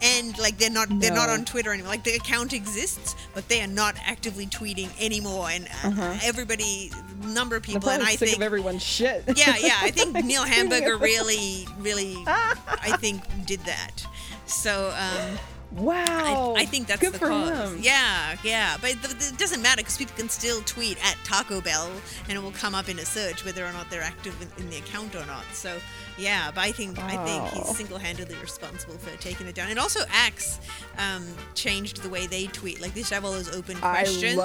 [0.02, 1.90] And like they're not they're not on Twitter anymore.
[1.90, 5.48] Like the account exists, but they are not actively tweeting anymore.
[5.50, 9.24] And uh, everybody, number of people, and I sick think of everyone's shit.
[9.36, 9.76] yeah, yeah.
[9.80, 14.06] I think Neil Hamburger really, really, I think did that.
[14.44, 15.38] So um,
[15.72, 16.54] wow.
[16.56, 17.72] I, I think that's good the for cause.
[17.74, 17.80] him.
[17.82, 18.76] Yeah, yeah.
[18.80, 21.90] But it, it doesn't matter because people can still tweet at Taco Bell
[22.28, 24.70] and it will come up in a search whether or not they're active in, in
[24.70, 25.44] the account or not.
[25.52, 25.76] So
[26.18, 29.68] yeah, but I think I think he's single-handedly responsible for taking it down.
[29.68, 30.60] And also Axe
[30.98, 32.80] um, changed the way they tweet.
[32.80, 34.40] Like they to have all those open questions,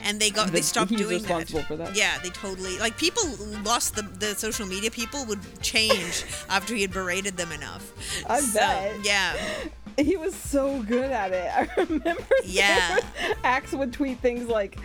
[0.00, 1.48] and they got they stopped doing that.
[1.48, 1.96] that.
[1.96, 3.24] Yeah, they totally like people
[3.64, 7.92] lost the the social media people would change after he had berated them enough.
[8.28, 9.04] I So, bet.
[9.04, 9.34] Yeah.
[9.98, 11.50] He was so good at it.
[11.78, 12.24] I remember.
[12.44, 13.00] Yeah.
[13.44, 14.78] Axe would tweet things like,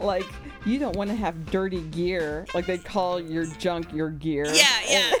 [0.00, 0.26] like
[0.64, 2.46] you don't want to have dirty gear.
[2.52, 4.44] Like they'd call your junk your gear.
[4.52, 5.12] Yeah, yeah.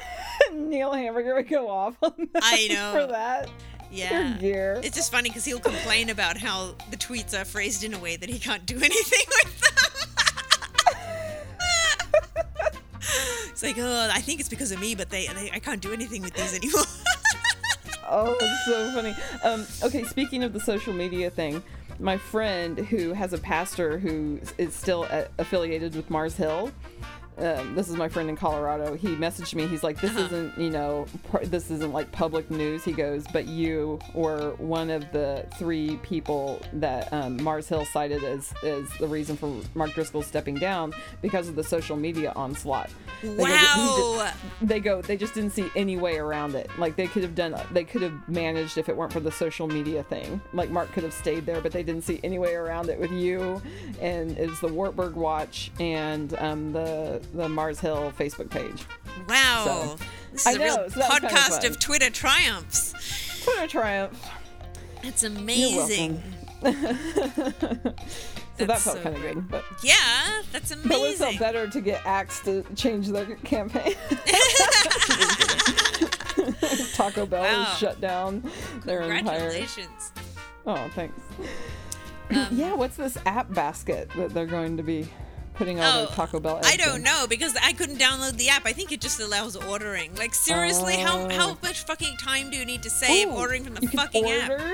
[0.50, 2.92] And Neil Hamburger would go off on that I know.
[2.92, 3.48] for that.
[3.90, 4.30] Yeah.
[4.30, 4.80] Your gear.
[4.84, 8.16] It's just funny because he'll complain about how the tweets are phrased in a way
[8.16, 9.72] that he can't do anything with them.
[13.48, 15.92] it's like, oh, I think it's because of me, but they, they I can't do
[15.92, 16.82] anything with these anymore.
[18.08, 19.14] Oh, it's so funny.
[19.42, 21.62] Um, okay, speaking of the social media thing,
[21.98, 26.70] my friend who has a pastor who is still a- affiliated with Mars Hill.
[27.38, 28.94] Um, this is my friend in Colorado.
[28.94, 29.66] He messaged me.
[29.66, 30.24] He's like, "This Uh-huh.
[30.24, 34.88] isn't, you know, pr- this isn't like public news." He goes, "But you were one
[34.90, 39.92] of the three people that um, Mars Hill cited as as the reason for Mark
[39.92, 42.88] Driscoll stepping down because of the social media onslaught."
[43.22, 44.32] They go, wow.
[44.60, 47.58] they go they just didn't see any way around it like they could have done
[47.72, 51.02] they could have managed if it weren't for the social media thing like mark could
[51.02, 53.60] have stayed there but they didn't see any way around it with you
[54.02, 58.84] and it's the wartburg watch and um, the the mars hill facebook page
[59.28, 59.64] Wow.
[59.64, 59.96] So,
[60.32, 63.42] this I is a know, real so that was kinda podcast of Twitter triumphs.
[63.44, 64.28] twitter triumph
[65.02, 66.22] It's amazing.
[66.62, 67.96] so that
[68.68, 70.88] That's felt so kind of good but Yeah, that's amazing.
[70.88, 73.94] but it felt better to get axe to change their campaign
[76.94, 77.64] taco bell Wow.
[77.78, 78.42] shut down
[78.84, 80.12] their Congratulations.
[80.66, 81.18] Oh, thanks.
[82.30, 85.06] Um, yeah, what's this app basket that they're going to be
[85.56, 86.60] putting all the Taco Bell.
[86.62, 87.02] Oh, I don't in.
[87.02, 88.66] know because I couldn't download the app.
[88.66, 90.14] I think it just allows ordering.
[90.16, 91.58] Like seriously, how how Oh.
[91.62, 94.30] much fucking time do you need to save Ooh, ordering from the you can fucking
[94.30, 94.50] app?
[94.50, 94.72] order?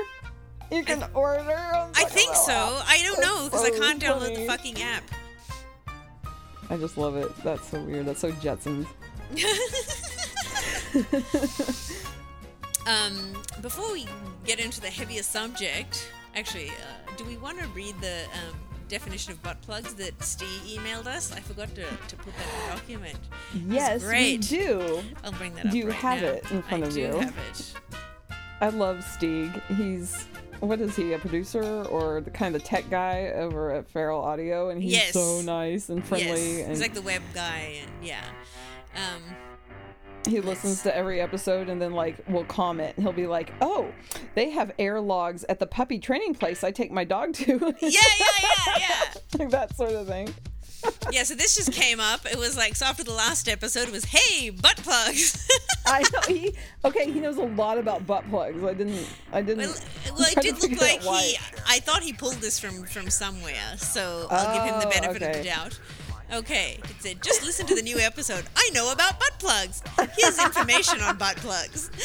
[0.70, 1.74] You can order.
[1.74, 2.52] on I think so.
[2.52, 2.84] app.
[2.88, 5.02] I don't know because I can't so download the fucking app.
[6.70, 7.30] I just love it.
[7.44, 8.06] That's so weird.
[8.06, 8.86] That's so Jetsons.
[12.84, 14.08] Um, before we
[14.44, 18.56] get into the heavier subject, actually, uh, do we want to read the um,
[18.92, 21.32] definition of butt plugs that Steve emailed us?
[21.32, 23.18] I forgot to, to put that in the document.
[23.68, 24.40] Yes, we great.
[24.42, 25.02] do.
[25.24, 25.72] I'll bring that up.
[25.72, 26.28] Do you right have now.
[26.28, 27.06] it in front I of do you?
[27.18, 27.74] have it.
[28.60, 29.60] I love Steve.
[29.76, 30.26] He's
[30.60, 31.12] what is he?
[31.14, 35.12] A producer or the kind of tech guy over at Feral Audio, and he's Yes.
[35.12, 36.28] so nice and friendly.
[36.58, 38.22] yes, and he's like the web guy, and yeah.
[38.94, 39.22] Um,
[40.26, 42.98] he listens to every episode and then like will comment.
[42.98, 43.90] He'll be like, "Oh,
[44.34, 47.90] they have air logs at the puppy training place I take my dog to." yeah,
[47.90, 49.14] yeah, yeah, yeah.
[49.38, 50.32] like that sort of thing.
[51.12, 52.26] Yeah, so this just came up.
[52.26, 55.48] It was like so after the last episode, it was hey butt plugs.
[55.86, 56.54] I know he
[56.84, 57.10] okay.
[57.10, 58.62] He knows a lot about butt plugs.
[58.64, 59.06] I didn't.
[59.32, 59.58] I didn't.
[59.66, 59.74] well,
[60.18, 61.36] well, it did look like he.
[61.66, 65.22] I thought he pulled this from from somewhere, so I'll give him the Oh, benefit
[65.22, 65.78] of the doubt.
[66.32, 68.44] Okay, it said just listen to the new episode.
[68.56, 69.82] I know about butt plugs.
[70.16, 71.90] Here's information on butt plugs.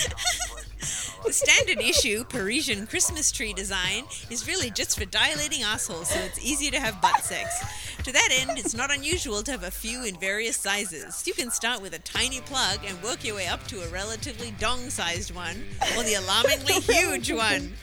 [1.25, 6.39] The standard issue Parisian Christmas tree design is really just for dilating assholes, so it's
[6.45, 7.59] easier to have butt sex.
[8.03, 11.25] To that end, it's not unusual to have a few in various sizes.
[11.27, 14.53] You can start with a tiny plug and work your way up to a relatively
[14.59, 15.65] dong-sized one,
[15.97, 17.73] or the alarmingly huge one.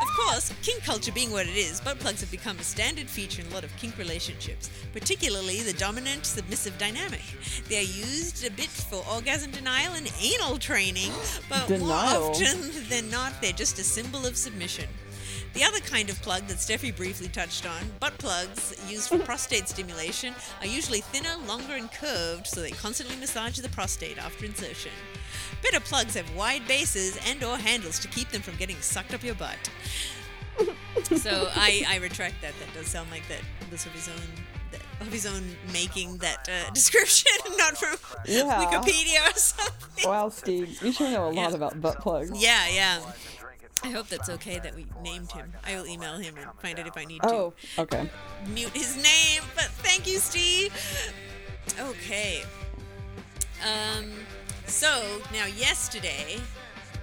[0.00, 3.40] Of course, kink culture being what it is, butt plugs have become a standard feature
[3.42, 7.22] in a lot of kink relationships, particularly the dominant submissive dynamic.
[7.68, 11.12] They are used a bit for orgasm denial and anal training,
[11.48, 12.30] but more Denial?
[12.30, 14.86] often than not, they're just a symbol of submission.
[15.56, 19.68] The other kind of plug that Steffi briefly touched on, butt plugs used for prostate
[19.68, 24.92] stimulation, are usually thinner, longer, and curved, so they constantly massage the prostate after insertion.
[25.62, 29.24] Better plugs have wide bases and or handles to keep them from getting sucked up
[29.24, 29.56] your butt.
[31.16, 32.52] so I, I retract that.
[32.60, 33.40] That does sound like that
[33.70, 34.22] was of his own
[35.00, 35.42] of his own
[35.72, 38.64] making that uh, description, not from Yeah.
[38.64, 40.08] Wikipedia or something.
[40.08, 41.56] Wow, Steve, you sure know a lot Yeah.
[41.56, 42.30] about butt plugs.
[42.42, 43.00] Yeah, yeah.
[43.82, 45.52] I hope that's okay that we named him.
[45.64, 47.28] I will email him and find out if I need to.
[47.28, 48.10] Oh, okay.
[48.48, 49.42] mute his name.
[49.54, 50.72] But thank you, Steve.
[51.78, 52.42] Okay.
[53.62, 54.12] Um.
[54.66, 56.40] So now, yesterday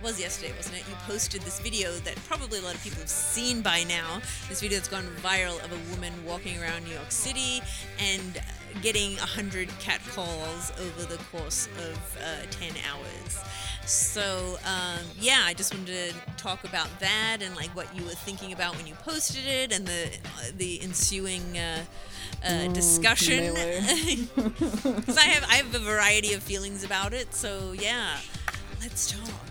[0.04, 0.84] was yesterday, wasn't it?
[0.90, 4.20] You posted this video that probably a lot of people have seen by now.
[4.50, 7.62] This video that's gone viral of a woman walking around New York City
[8.00, 8.42] and
[8.82, 13.40] getting a hundred cat calls over the course of uh, ten hours.
[13.86, 18.12] So um, yeah, I just wanted to talk about that and like what you were
[18.12, 21.84] thinking about when you posted it and the uh, the ensuing uh,
[22.46, 23.54] uh, discussion.
[23.54, 27.34] Because I have I have a variety of feelings about it.
[27.34, 28.18] So yeah,
[28.82, 29.43] let's talk.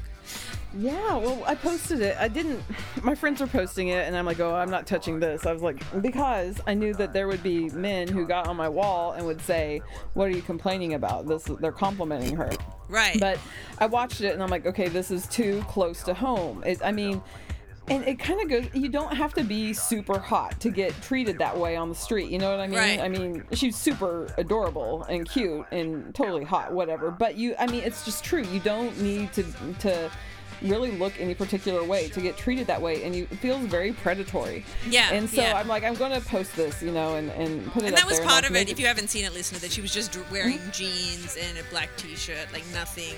[0.78, 2.16] Yeah, well, I posted it.
[2.18, 2.62] I didn't.
[3.02, 5.46] My friends were posting it, and I'm like, oh, I'm not touching this.
[5.46, 8.68] I was like, because I knew that there would be men who got on my
[8.68, 9.82] wall and would say,
[10.14, 12.50] "What are you complaining about?" This, they're complimenting her.
[12.88, 13.18] Right.
[13.18, 13.38] But
[13.78, 16.62] I watched it, and I'm like, okay, this is too close to home.
[16.64, 17.22] It, I mean.
[17.88, 18.72] And it kind of goes.
[18.74, 22.30] You don't have to be super hot to get treated that way on the street.
[22.30, 22.78] You know what I mean?
[22.78, 23.00] Right.
[23.00, 27.10] I mean, she's super adorable and cute and totally hot, whatever.
[27.10, 28.44] But you, I mean, it's just true.
[28.44, 29.44] You don't need to
[29.80, 30.10] to
[30.64, 33.92] really look any particular way to get treated that way, and you it feels very
[33.92, 34.64] predatory.
[34.88, 35.56] Yeah, And so yeah.
[35.56, 37.88] I'm like, I'm going to post this, you know, and and put it.
[37.88, 38.70] and that was part of it.
[38.70, 39.72] If you haven't seen it, listen to that.
[39.72, 40.70] She was just wearing Mm-hmm.
[40.70, 43.14] jeans and a black T-shirt, like nothing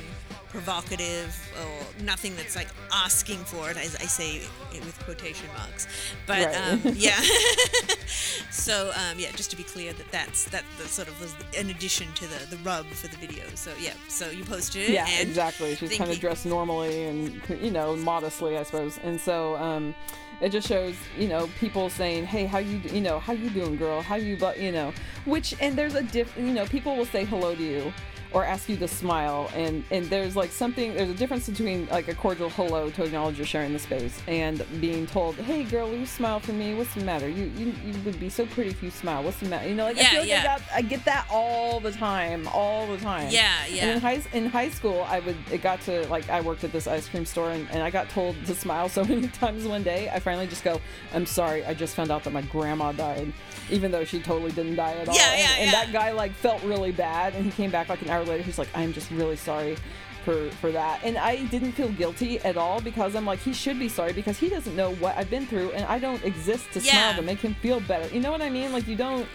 [0.48, 3.76] provocative or nothing that's like asking for it.
[3.76, 4.36] As I say
[4.72, 5.88] it with quotation marks,
[6.26, 6.56] but Right.
[6.56, 7.20] um, yeah.
[8.50, 11.70] so um, yeah, just to be clear that that's that, that sort of was an
[11.70, 13.42] addition to the the rub for the video.
[13.54, 14.90] So yeah, so you posted it.
[14.90, 18.98] yeah and exactly she's kind of dressed normally and you know modestly i suppose.
[19.02, 19.94] And so um
[20.40, 23.76] it just shows you know people saying hey how you you know how you doing
[23.76, 24.02] girl?
[24.02, 24.92] How you but you know
[25.24, 27.92] which and there's a diff you know people will say hello to you
[28.34, 29.48] or ask you to smile.
[29.54, 33.38] And and there's like something there's a difference between like a cordial hello to acknowledge
[33.38, 36.74] you're sharing the space and being told hey girl will you smile for me?
[36.74, 37.28] What's the matter?
[37.28, 39.22] You you, you would be so pretty if you smile.
[39.22, 39.68] What's the matter?
[39.68, 42.86] You know like i feel like I, got, I get that all the time all
[42.86, 43.30] the time.
[43.30, 43.94] Yeah, and yeah.
[43.94, 46.86] in high in high school, I would it got to like I worked at this
[46.86, 50.10] ice cream store and, and I got told to smile so many times one day.
[50.12, 50.80] I finally just go,
[51.12, 53.32] "I'm sorry, I just found out that my grandma died,"
[53.70, 55.14] even though she totally didn't die at all.
[55.14, 55.84] Yeah, and, yeah, and yeah.
[55.84, 58.42] that guy like felt really bad, and he came back like an hour later.
[58.42, 59.76] He's like, "I'm just really sorry."
[60.24, 63.78] For, for that and I didn't feel guilty at all because I'm like he should
[63.78, 66.80] be sorry because he doesn't know what I've been through and I don't exist to
[66.80, 66.92] Yeah.
[66.92, 69.28] smile to make him feel better you know what I mean like you don't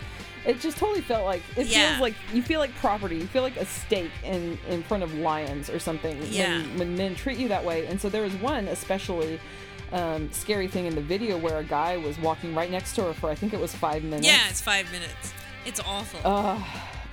[0.48, 1.90] it just totally felt like it Yeah.
[1.92, 3.18] feels like you feel like property.
[3.18, 6.58] You feel like a stake in in front of lions or something Yeah.
[6.58, 7.86] when when men treat you that way.
[7.86, 9.40] And so there was one especially
[9.94, 13.14] um, scary thing in the video where a guy was walking right next to her
[13.14, 14.28] for I think it was five minutes.
[14.28, 15.34] Yeah, it's five minutes.
[15.66, 16.20] It's awful.
[16.24, 16.62] Uh,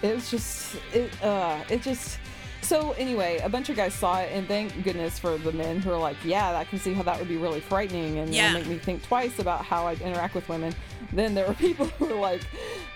[0.03, 2.19] it was just it uh it just
[2.61, 5.91] so anyway a bunch of guys saw it and thank goodness for the men who
[5.91, 8.53] are like yeah i can see how that would be really frightening and Yeah.
[8.53, 10.75] make me think twice about how i interact with women
[11.13, 12.43] then there were people who were like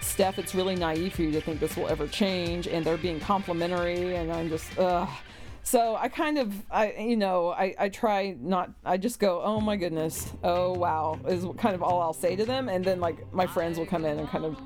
[0.03, 3.19] steph it's really naive for you to think this will ever change and they're being
[3.21, 5.09] complimentary and i'm just ugh
[5.63, 8.71] so I kind of, I you know, I, I try not.
[8.85, 12.45] I just go, oh my goodness, oh wow, is kind of all I'll say to
[12.45, 14.59] them, and then like my friends will come in and kind of,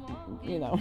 [0.42, 0.80] you know,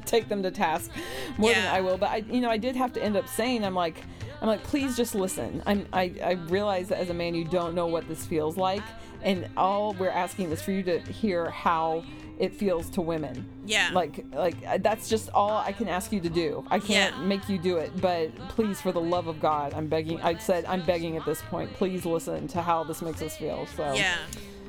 [0.06, 0.90] take them to task
[1.36, 1.98] more than I will.
[1.98, 4.02] But I, you know, I did have to end up saying, I'm like,
[4.40, 5.62] I'm like, please just listen.
[5.66, 8.82] I'm, I, I realize that as a man, you don't know what this feels like,
[9.22, 12.04] and all we're asking is for you to hear how
[12.38, 13.46] it feels to women.
[13.64, 13.90] Yeah.
[13.92, 16.64] Like, like uh, that's just all I can ask you to do.
[16.70, 17.22] I can't Yeah.
[17.22, 20.20] make you do it, but please, for the love of God, I'm begging.
[20.20, 21.72] I said I'm begging at this point.
[21.74, 23.66] Please listen to how this makes us feel.
[23.76, 24.16] So yeah.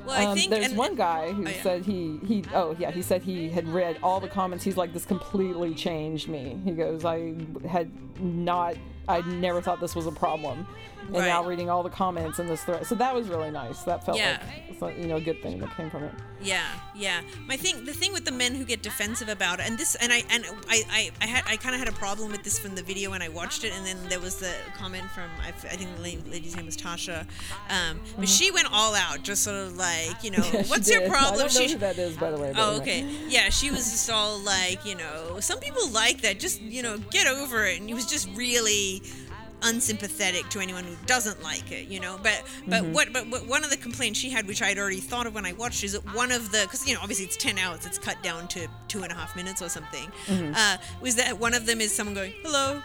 [0.06, 1.62] Well, I um, think there's and- one guy who Oh, yeah.
[1.62, 4.62] said he he oh yeah he said he had read all the comments.
[4.64, 6.60] He's like this completely changed me.
[6.64, 7.34] He goes I
[7.68, 7.90] had
[8.22, 8.76] not
[9.08, 10.66] I never thought this was a problem,
[11.06, 12.86] and now reading all the comments and this thread.
[12.86, 13.82] So that was really nice.
[13.82, 14.40] That felt Yeah.
[14.80, 16.12] like you know a good thing that came from it.
[16.42, 16.62] Yeah,
[16.94, 17.22] yeah.
[17.46, 20.12] My thing, the thing with the men who get defensive about it, and this, and
[20.12, 22.74] I, and I, I, I had, I kind of had a problem with this from
[22.74, 25.96] the video when I watched it, and then there was the comment from, I think
[25.96, 27.26] the lady's name was Tasha,
[27.70, 30.56] um, but she went all out, just sort of like, you know, Mm-hmm.
[30.56, 31.10] Yeah, what's your did.
[31.10, 31.34] problem?
[31.34, 32.52] I don't know She- who that is, by the way.
[32.54, 32.82] Oh, anyway.
[32.82, 33.00] okay.
[33.28, 36.38] Yeah, she was just all like, you know, some people like that.
[36.38, 37.80] Just, you know, get over it.
[37.80, 39.02] And he was just really
[39.66, 42.18] unsympathetic to anyone who doesn't like it, you know.
[42.22, 42.92] But but Mm-hmm.
[42.92, 45.44] what but what, one of the complaints she had, which I'd already thought of when
[45.46, 47.98] I watched, is that one of the because you know obviously it's ten hours, it's
[47.98, 50.08] cut down to two and a half minutes or something.
[50.26, 50.52] Mm-hmm.
[50.54, 52.80] Uh, was that one of them is someone going hello.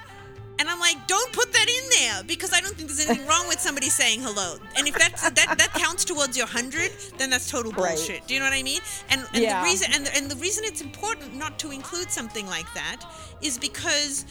[0.59, 3.47] And I'm like, don't put that in there because I don't think there's anything wrong
[3.47, 4.57] with somebody saying hello.
[4.77, 7.95] And if that's that that counts towards your hundred, then that's total Right.
[7.95, 8.27] bullshit.
[8.27, 8.79] Do you know what I mean?
[9.09, 9.63] And, and Yeah.
[9.63, 12.99] the reason and the, and the reason it's important not to include something like that
[13.41, 14.25] is because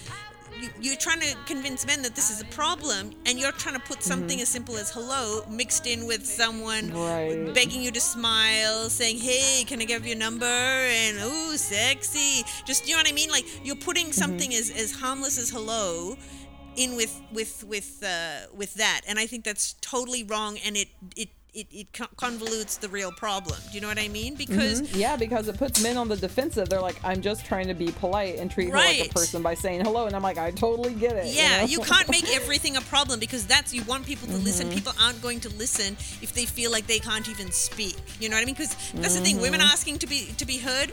[0.59, 3.81] you, you're trying to convince men that this is a problem, and you're trying to
[3.81, 7.53] put something as simple as hello mixed in with someone Right.
[7.55, 12.45] begging you to smile, saying, "Hey, can I give you a number?" and "Ooh, sexy."
[12.67, 13.31] Just you know what I mean?
[13.31, 16.17] Like you're putting something as as harmless as hello
[16.77, 20.89] in with with with uh, with that, and I think that's totally wrong, and it
[21.17, 23.57] it it, it convolutes the real problem.
[23.69, 24.35] Do you know what I mean?
[24.35, 24.97] Because Mhm.
[24.97, 26.69] Yeah, because it puts men on the defensive.
[26.69, 29.55] They're like, I'm just trying to be polite and treat her like a person by
[29.55, 30.07] saying hello.
[30.07, 31.27] And I'm like, I totally get it.
[31.35, 31.65] Yeah, know?
[31.67, 34.45] you can't make everything a problem because that's you want people to Mm-hmm.
[34.45, 34.71] listen.
[34.71, 37.97] People aren't going to listen if they feel like they can't even speak.
[38.21, 38.55] You know what I mean?
[38.55, 39.35] Because that's the thing.
[39.35, 39.43] Mm-hmm.
[39.43, 40.91] Women asking to be to be heard.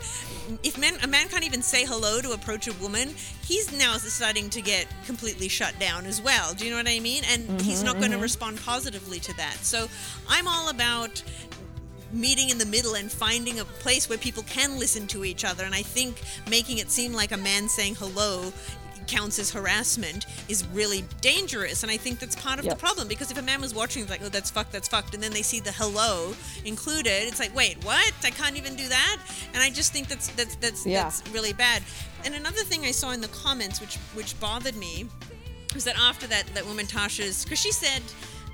[0.64, 3.14] If men a man can't even say hello to approach a woman,
[3.46, 6.54] he's now starting to get completely shut down as well.
[6.54, 7.24] Do you know what I mean?
[7.32, 9.56] And he's not Mm-hmm, going to respond positively to that.
[9.62, 9.88] So
[10.30, 11.22] I'm all about
[12.14, 15.64] meeting in the middle and finding a place where people can listen to each other.
[15.66, 18.54] And I think making it seem like a man saying hello
[19.08, 21.84] counts as harassment is really dangerous.
[21.84, 22.74] And I think that's part of Yep.
[22.76, 25.14] the problem because if a man was watching, it's like, oh, that's fucked, that's fucked,
[25.14, 26.34] and then they see the hello
[26.66, 28.14] included, it's like, wait, what?
[28.24, 29.18] I can't even do that.
[29.54, 31.04] And I just think that's that's that's Yeah.
[31.04, 31.84] that's really bad.
[32.26, 35.08] And another thing I saw in the comments, which which bothered me,
[35.74, 38.02] was that after that that woman Tasha's because she said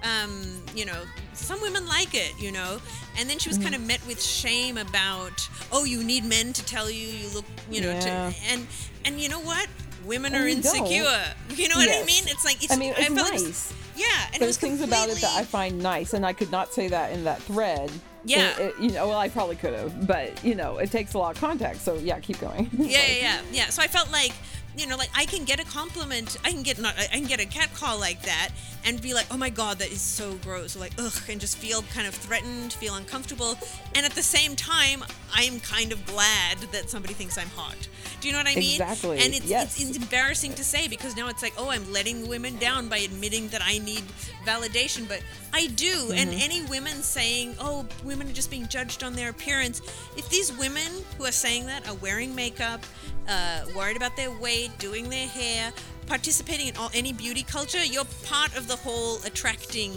[0.03, 1.01] um, you know
[1.33, 2.79] some women like it you know
[3.17, 3.63] and then she was Mm-hmm.
[3.69, 7.45] kind of met with shame about oh you need men to tell you you look
[7.69, 7.99] you know Yeah.
[8.31, 8.67] to and
[9.05, 9.67] and you know what
[10.05, 10.75] women And are you don't.
[10.75, 11.23] insecure
[11.55, 13.73] you know what i mean it's like it's I mean, it's was- nice.
[13.95, 16.87] yeah and There's things about it that I find nice, and I could not say
[16.89, 17.91] that in that thread.
[18.25, 18.49] Yeah.
[18.57, 21.19] It- it- you know, well, I probably could have, but you know, it takes a
[21.19, 21.85] lot of context.
[21.85, 22.69] So yeah, keep going.
[22.73, 23.69] yeah, yeah, yeah, yeah.
[23.69, 24.33] So I felt like,
[24.77, 27.39] you know, like I can get a compliment, I can get not, I can get
[27.39, 28.49] a cat call like that,
[28.85, 31.57] and be like, oh my god, that is so gross, or like ugh, and just
[31.57, 33.57] feel kind of threatened, feel uncomfortable,
[33.95, 37.87] and at the same time, I'm kind of glad that somebody thinks I'm hot.
[38.21, 38.81] Do you know what I mean?
[38.81, 39.79] Exactly, And it's, yes.
[39.79, 42.97] it's it's embarrassing to say because now it's like, oh, I'm letting women down by
[42.99, 44.03] admitting that I need
[44.45, 45.21] validation, but
[45.53, 46.11] I do.
[46.13, 46.39] And Mm-hmm.
[46.41, 49.81] any women saying, oh, women are just being judged on their appearance,
[50.17, 52.83] if these women who are saying that are wearing makeup,
[53.27, 55.71] uh, worried about their weight, doing their hair,
[56.07, 59.93] participating in all, any beauty culture, you're part of the whole attracting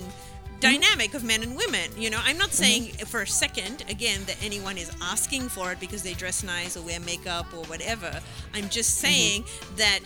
[0.60, 1.90] dynamic of men and women.
[1.96, 2.62] You know, I'm not mm-hmm.
[2.62, 6.76] saying for a second, again, that anyone is asking for it because they dress nice
[6.76, 8.20] or wear makeup or whatever.
[8.54, 9.12] I'm just mm-hmm.
[9.12, 9.44] saying
[9.76, 10.00] that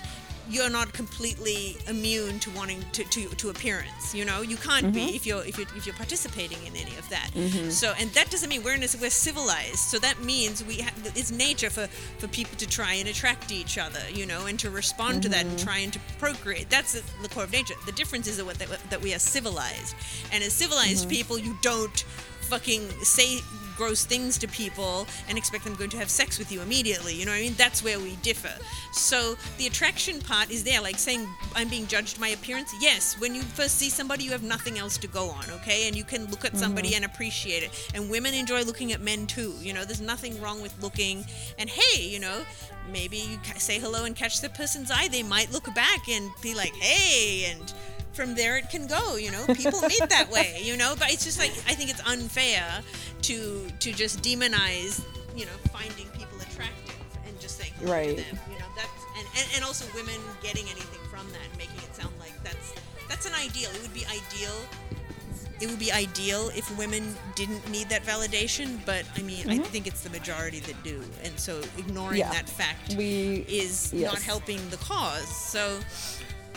[0.51, 4.15] you're not completely immune to wanting to, to, to appearance.
[4.15, 5.15] You know, you can't be mm-hmm.
[5.15, 7.31] if you're if you're if you're participating in any of that.
[7.35, 7.71] Mm-hmm.
[7.71, 9.79] So, and that doesn't mean we're in a, we're civilized.
[9.79, 11.87] So that means we have it's nature for
[12.19, 14.01] for people to try and attract each other.
[14.13, 15.67] You know, and to respond to that and mm-hmm.
[15.67, 16.69] try and to procreate.
[16.69, 17.75] That's the, the core of nature.
[17.87, 19.95] The difference is that what that, that we are civilized,
[20.33, 22.05] and as civilized people, you don't
[22.51, 23.39] fucking say
[23.77, 27.15] gross things to people and expect them going to have sex with you immediately.
[27.15, 27.55] You know what I mean?
[27.57, 28.53] That's where we differ.
[28.93, 32.73] So the attraction part is there, like saying I'm being judged my appearance.
[32.81, 35.87] Yes, when you first see somebody, you have nothing else to go on, okay?
[35.87, 37.05] And you can look at somebody mm-hmm.
[37.05, 37.91] and appreciate it.
[37.95, 39.55] And women enjoy looking at men too.
[39.61, 41.25] You know, there's nothing wrong with looking.
[41.59, 42.45] And hey, you know,
[42.93, 45.09] maybe you say hello and catch the person's eye.
[45.09, 47.73] They might look back and be like, hey, and
[48.13, 49.45] from there it can go you know?
[49.55, 50.95] People meet that way you know?
[50.99, 52.83] But it's just like i think it's unfair
[53.23, 55.05] to to just demonize
[55.37, 56.97] you know finding people attractive
[57.27, 58.17] and just saying Right.
[58.17, 58.67] to them you know?
[58.77, 62.33] That's and, and and also women getting anything from that and making it sound like
[62.43, 62.75] that's
[63.09, 63.71] that's an ideal.
[63.75, 64.55] It would be ideal
[65.61, 69.63] it would be ideal if women didn't need that validation but i mean i mm-hmm.
[69.65, 71.03] think it's the majority that do.
[71.23, 72.33] And so ignoring Yeah.
[72.33, 75.29] that fact We- is not helping the cause.
[75.29, 75.81] So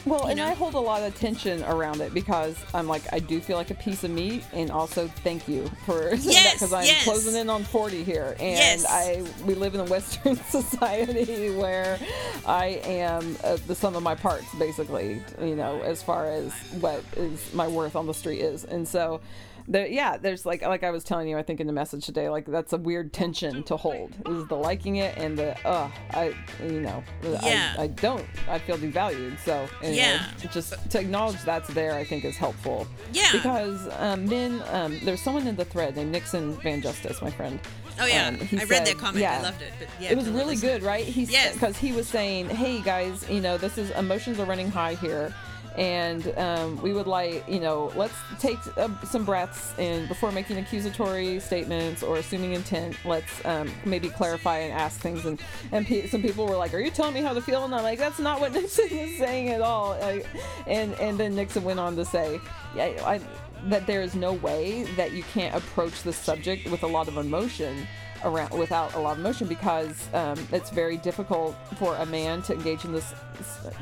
[0.06, 0.48] Well, you and know?
[0.48, 3.72] I hold a lot of tension around it because I'm like, I do feel like
[3.72, 7.04] a piece of meat, and also thank you for saying that Yes, because I'm yes.
[7.04, 8.86] closing in on 40 here, and Yes.
[8.88, 11.98] I we live in a Western society where
[12.46, 16.52] I am uh, the sum of my parts, basically, you know, as far as
[16.82, 19.22] what is my worth on the street is, and so.
[19.68, 22.30] There, yeah, there's like like I was telling you, I think in the message today,
[22.30, 24.12] like that's a weird tension to hold.
[24.28, 27.76] Is the liking it and the uh, I you know, Yeah.
[27.78, 29.40] I, I don't, I feel devalued.
[29.40, 30.26] So anyway, Yeah.
[30.52, 32.88] just to acknowledge that's there, I think is helpful.
[33.14, 33.30] Yeah.
[33.32, 37.60] Because um, men, um, there's someone in the thread named Nixon Van Justice, my friend.
[38.02, 39.22] Oh yeah, Um, I read that comment.
[39.22, 39.38] yeah.
[39.38, 39.72] I loved it.
[39.80, 41.06] But yeah, it was really good, right?
[41.06, 41.54] He Yes.
[41.54, 45.32] because he was saying, "Hey guys, you know, this is emotions are running high here."
[45.78, 50.58] And um, we would like, you know, let's take uh, some breaths and before making
[50.58, 55.26] accusatory statements or assuming intent, let's um, maybe clarify and ask things.
[55.26, 57.74] And and pe- some people were like, "Are you telling me how to feel?" And
[57.74, 60.24] I'm like, "That's not what Nixon is saying at all." I,
[60.68, 62.40] and and then Nixon went on to say,
[62.76, 63.20] "Yeah, I,
[63.66, 67.18] that there is no way that you can't approach the subject with a lot of
[67.18, 67.88] emotion."
[68.24, 72.54] Around without a lot of emotion because um, it's very difficult for a man to
[72.54, 73.14] engage in this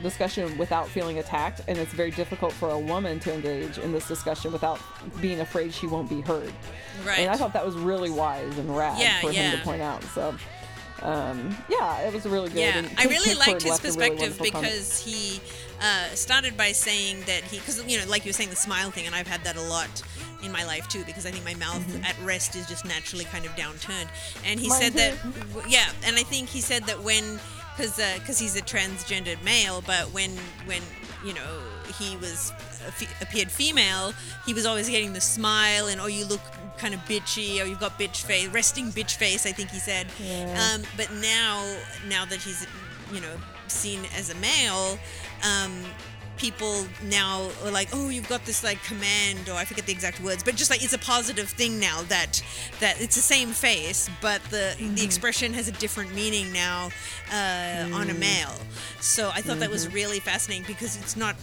[0.01, 4.07] discussion without feeling attacked and it's very difficult for a woman to engage in this
[4.07, 4.79] discussion without
[5.21, 6.51] being afraid she won't be heard
[7.05, 7.19] Right.
[7.19, 10.03] and i thought that was really wise and rad Yeah, for him to point out
[10.15, 10.35] so
[11.01, 14.53] um, yeah it was really good Yeah, I really liked his a really perspective comment.
[14.53, 15.41] because he
[15.81, 18.91] uh, started by saying that he, because you know, like you were saying, the smile
[18.91, 19.89] thing, and I've had that a lot
[20.43, 23.45] in my life too, because I think my mouth at rest is just naturally kind
[23.45, 24.07] of downturned.
[24.45, 24.69] And he Mm-hmm.
[24.69, 25.69] Mine said that, too.
[25.69, 27.39] yeah, and I think he said that when,
[27.77, 30.31] because because he's a transgendered male, but when
[30.65, 30.81] when
[31.25, 31.59] you know
[31.99, 32.51] he was
[33.21, 34.13] appeared female,
[34.45, 36.41] he was always getting the smile and oh you look
[36.77, 39.45] kind of bitchy or you've got bitch face, resting bitch face.
[39.45, 40.07] I think he said.
[40.19, 40.73] Yeah.
[40.75, 41.75] Um, but now
[42.07, 42.65] now that he's
[43.13, 43.35] you know
[43.67, 44.97] seen as a male.
[45.43, 45.83] Um,
[46.41, 50.19] people now are like oh you've got this like command or i forget the exact
[50.21, 52.43] words but just like it's a positive thing now that
[52.79, 55.05] that it's the same face but the the mm-hmm.
[55.05, 56.89] expression has a different meaning now
[57.31, 58.19] uh, on a mm.
[58.19, 58.55] male.
[58.99, 59.95] So i thought that was mm-hmm.
[59.95, 61.35] really fascinating because it's not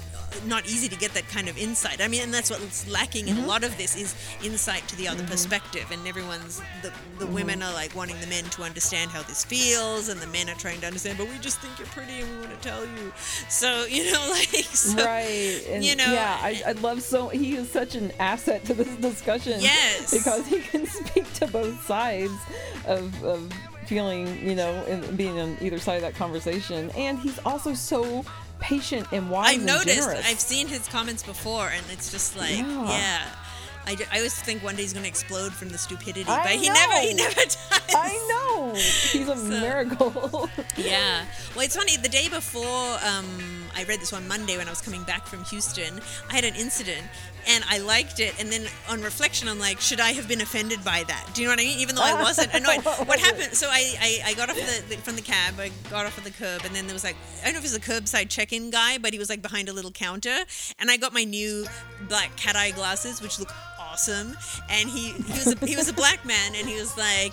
[0.47, 2.01] not easy to get that kind of insight.
[2.01, 3.49] I mean, and that's what's lacking in a mm-hmm.
[3.49, 4.15] lot of this is
[4.45, 5.31] insight to the other mm-hmm.
[5.31, 5.87] perspective.
[5.91, 7.35] And everyone's the the mm-hmm.
[7.35, 10.55] women are like wanting the men to understand how this feels, and the men are
[10.55, 11.19] trying to understand.
[11.19, 13.13] But we just think you're pretty, and we want to tell you.
[13.49, 17.57] So you know, like so, right and you know, yeah I, I love so he
[17.57, 20.13] is such an asset to this discussion Yes.
[20.13, 22.33] because he can speak to both sides
[22.87, 23.53] of, of
[23.87, 28.25] feeling you know and being on either side of that conversation and he's also so
[28.61, 30.09] patient and wise I've noticed.
[30.09, 32.89] I've seen his comments before, and it's just like, Yeah.
[32.89, 33.25] yeah.
[33.87, 36.53] I, I always think one day he's going to explode from the stupidity, I but
[36.53, 37.57] he never he never does.
[37.95, 41.25] I know he's a miracle Yeah.
[41.57, 41.97] Well, it's funny.
[41.97, 45.45] The day before um, I read this one Monday when I was coming back from
[45.45, 47.07] Houston, I had an incident
[47.47, 48.35] and I liked it.
[48.41, 51.31] And then on reflection, I'm like, should I have been offended by that?
[51.33, 51.79] Do you know what I mean?
[51.79, 52.85] Even though I wasn't annoyed.
[52.85, 53.55] What what happened?
[53.55, 55.55] So I, I, I got off the, the from the cab.
[55.61, 57.73] I got off at the curb, and then there was like I don't know if
[57.73, 60.39] it was a curbside check-in guy, but he was like behind a little counter,
[60.81, 61.65] and I got my new
[62.09, 64.37] black cat eye glasses, which look awesome.
[64.69, 67.33] And he he was a, he was a black man, and he was like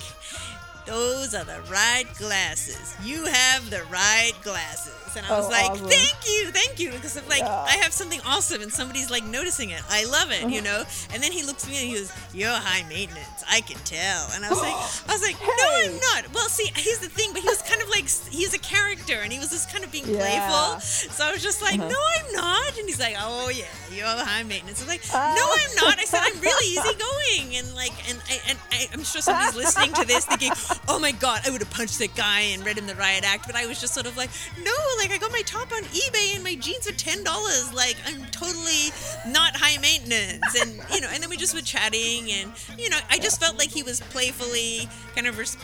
[0.85, 2.95] those are the right glasses.
[3.03, 5.04] You have the right glasses.
[5.15, 5.87] And I was Oh, like, awesome.
[5.87, 6.91] thank you, thank you.
[6.91, 7.65] Because I'm like, Yeah.
[7.67, 9.81] I have something awesome and somebody's like noticing it.
[9.89, 10.83] I love it, you know?
[11.13, 13.43] And then he looks at me and he goes, You're high maintenance.
[13.49, 14.27] I can tell.
[14.33, 14.73] And I was like,
[15.09, 16.33] I was like, No, I'm not.
[16.33, 19.31] Well, see, here's the thing, but he was kind of like, he's a character and
[19.31, 20.19] he was just kind of being Yeah.
[20.19, 20.79] playful.
[20.81, 21.89] So I was just like, Uh-huh.
[21.89, 22.77] No, I'm not.
[22.77, 24.81] And he's like, Oh, yeah, you're high maintenance.
[24.81, 25.33] I'm like, Ah.
[25.35, 25.99] No, I'm not.
[25.99, 27.55] I said, I'm really easygoing.
[27.57, 30.51] And like, and, I, and I, I'm sure somebody's listening to this thinking,
[30.87, 33.45] Oh my God, I would have punched that guy and read him the riot act.
[33.47, 34.29] But I was just sort of like,
[34.63, 37.73] No, like, I got my top on eBay and my jeans are $10.
[37.73, 38.91] Like, I'm totally
[39.27, 40.59] not high maintenance.
[40.59, 43.57] And, you know, and then we just were chatting and, you know, I just felt
[43.57, 45.37] like he was playfully kind of.
[45.37, 45.57] Res-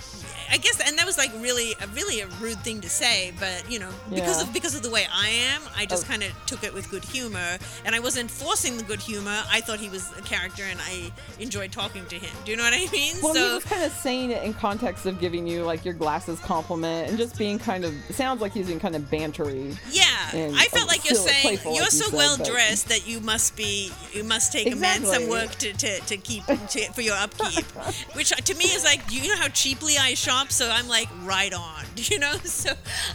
[0.52, 3.64] I guess, and that was like really, a really a rude thing to say, but
[3.72, 4.48] you know, because Yeah.
[4.48, 6.08] of because of the way I am, I just Oh.
[6.10, 9.44] kind of took it with good humor, and I wasn't forcing the good humor.
[9.50, 12.32] I thought he was a character, and I enjoyed talking to him.
[12.44, 13.16] Do you know what I mean?
[13.22, 16.40] Well, he was kind of saying it in context of giving you like your glasses
[16.40, 17.94] compliment and just being kind of.
[18.12, 19.78] Sounds like he's being kind of bantery.
[19.92, 20.04] yeah,
[20.36, 22.90] and, I felt like you're saying playful, you're like you so said, well but- dressed
[22.90, 26.46] that you must be, you must take a man some work to, to, to keep
[26.46, 27.64] to, for your upkeep,
[28.16, 31.54] which to me is like, you know how cheaply I shop, so I'm like right
[31.54, 32.34] on, you know.
[32.44, 32.72] So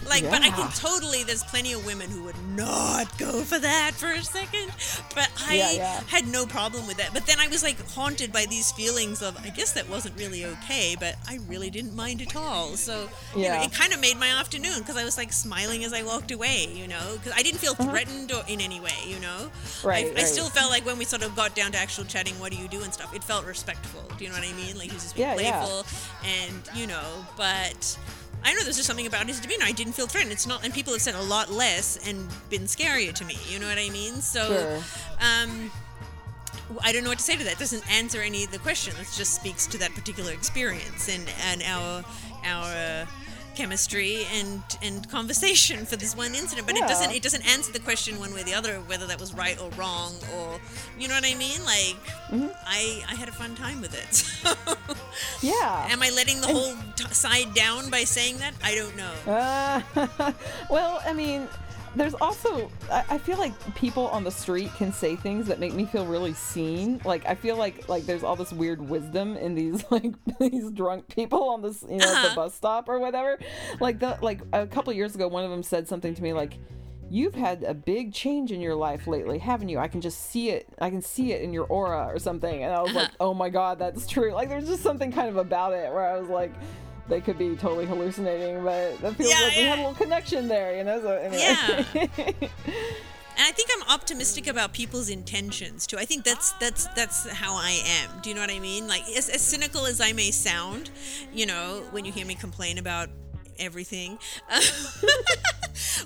[0.09, 1.25] like, but I can totally.
[1.25, 4.71] There's plenty of women who would not go for that for a second,
[5.15, 6.01] but I Yeah, yeah.
[6.09, 7.13] had no problem with that.
[7.15, 10.45] But then I was like haunted by these feelings of, I guess that wasn't really
[10.45, 12.77] okay, but I really didn't mind at all.
[12.77, 15.93] So you know, it kind of made my afternoon because I was like smiling as
[15.93, 19.19] I walked away, you know, because I didn't feel threatened or in any way, you
[19.21, 19.27] know.
[19.37, 19.89] Uh-huh.
[19.89, 22.35] Right, I, I still felt like when we sort of got down to actual chatting,
[22.41, 24.03] what do you do and stuff, it felt respectful.
[24.17, 24.77] Do you know what I mean?
[24.79, 25.61] Like he was just being Yeah, yeah.
[25.65, 25.87] playful,
[26.25, 27.99] and you know, but.
[28.45, 29.65] I know there's just something about his demeanor.
[29.67, 30.33] I didn't feel threatened.
[30.33, 33.37] It's not, and people have said a lot less and been scarier to me.
[33.49, 34.21] You know what I mean?
[34.21, 34.77] So, Sure.
[35.21, 35.71] um,
[36.83, 37.55] I don't know what to say to that.
[37.55, 38.97] It doesn't answer any of the questions.
[39.01, 42.05] It just speaks to that particular experience and and our
[42.45, 43.07] our uh,
[43.57, 46.67] chemistry and and conversation for this one incident.
[46.67, 49.19] But it doesn't it doesn't answer the question one way or the other whether that
[49.21, 50.61] was right or wrong or
[50.99, 51.61] you know what I mean.
[51.65, 51.97] Like
[52.27, 52.49] Mm-hmm.
[52.67, 54.13] I I had a fun time with it.
[54.13, 54.53] So
[55.43, 55.87] Yeah.
[55.91, 58.53] am I letting the whole t- side down by saying that?
[58.65, 59.15] I don't know.
[59.33, 60.33] Uh,
[60.71, 61.47] well, I mean,
[61.97, 65.75] there's also I, I feel like people on the street can say things that make
[65.75, 67.01] me feel really seen.
[67.05, 71.09] Like I feel like like there's all this weird wisdom in these like these drunk
[71.09, 72.29] people on this you know Uh-huh.
[72.29, 73.39] the bus stop or whatever.
[73.81, 76.59] Like the like a couple years ago, one of them said something to me like.
[77.09, 79.79] You've had a big change in your life lately, haven't you?
[79.79, 80.67] I can just see it.
[80.81, 82.65] I can see it in your aura or something.
[82.65, 84.33] And I was like, oh my God, that's true.
[84.33, 86.53] Like, there's just something kind of about it where I was like,
[87.09, 89.69] they could be totally hallucinating, but that feels Yeah, like we yeah.
[89.69, 91.01] had a little connection there, you know?
[91.01, 91.39] So anyway.
[91.43, 91.85] Yeah.
[93.39, 95.99] and I think I'm optimistic about people's intentions too.
[95.99, 98.21] I think that's that's that's how I am.
[98.23, 98.89] Do you know what I mean?
[98.89, 100.91] Like as, as cynical as I may sound,
[101.33, 103.09] you know, when you hear me complain about
[103.59, 104.19] everything,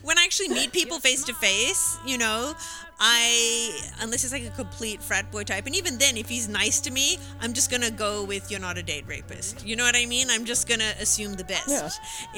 [0.03, 2.55] when I actually meet people face to face, you know,
[3.03, 6.81] I unless it's like a complete frat boy type, and even then, if he's nice
[6.81, 9.67] to me, I'm just gonna go with you're not a date rapist.
[9.67, 10.29] You know what I mean?
[10.31, 11.89] I'm just gonna assume the best Yeah.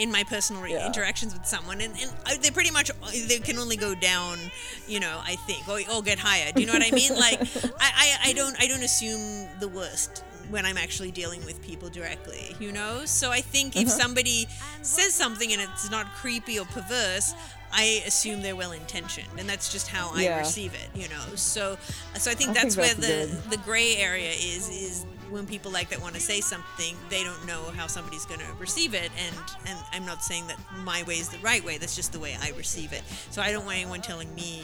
[0.02, 0.86] in my personal re- Yeah.
[0.86, 2.90] interactions with someone, and, and uh, they pretty much
[3.28, 4.38] they can only go down,
[4.86, 5.20] you know.
[5.24, 6.52] I think or, or get higher.
[6.52, 7.12] Do you know what I mean?
[7.16, 7.40] Like
[7.80, 10.22] I, I I don't I don't assume the worst
[10.52, 13.04] when I'm actually dealing with people directly, you know.
[13.06, 13.98] So I think if uh-huh.
[13.98, 14.46] somebody
[14.82, 17.34] says something and it's not creepy or perverse.
[17.74, 20.38] I assume they're well intentioned, and that's just how I Yeah.
[20.40, 21.36] receive it, you know.
[21.36, 21.78] So,
[22.18, 23.50] so I think I that's think where that's the good.
[23.52, 27.46] the gray area is is when people like that want to say something they don't
[27.46, 29.34] know how somebody's going to receive it and
[29.66, 32.36] and i'm not saying that my way is the right way that's just the way
[32.42, 34.62] i receive it so i don't want anyone telling me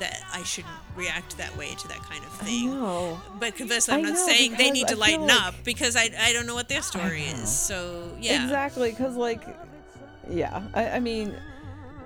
[0.00, 2.68] that i shouldn't react that way to that kind of thing.
[3.38, 6.10] but conversely i'm I not know, saying they need to lighten like- up because I,
[6.18, 8.42] I don't know what their story is so yeah.
[8.44, 9.42] Exactly, because, like,
[10.28, 11.34] yeah, I, I mean,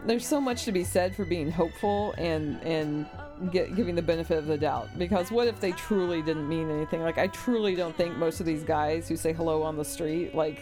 [0.06, 3.06] there's so much to be said for being hopeful and, and,
[3.50, 7.02] Get, giving the benefit of the doubt because what if they truly didn't mean anything?
[7.02, 10.36] Like i truly don't think most of these guys who say hello on the street
[10.36, 10.60] like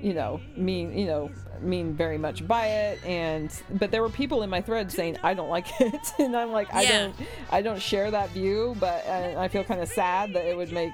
[0.00, 1.30] you know mean you know
[1.62, 5.34] mean very much by it and but there were people in my thread saying i
[5.34, 7.14] don't like it and i'm like i don't
[7.50, 10.72] i don't share that view but and i feel kind of sad that it would
[10.72, 10.92] make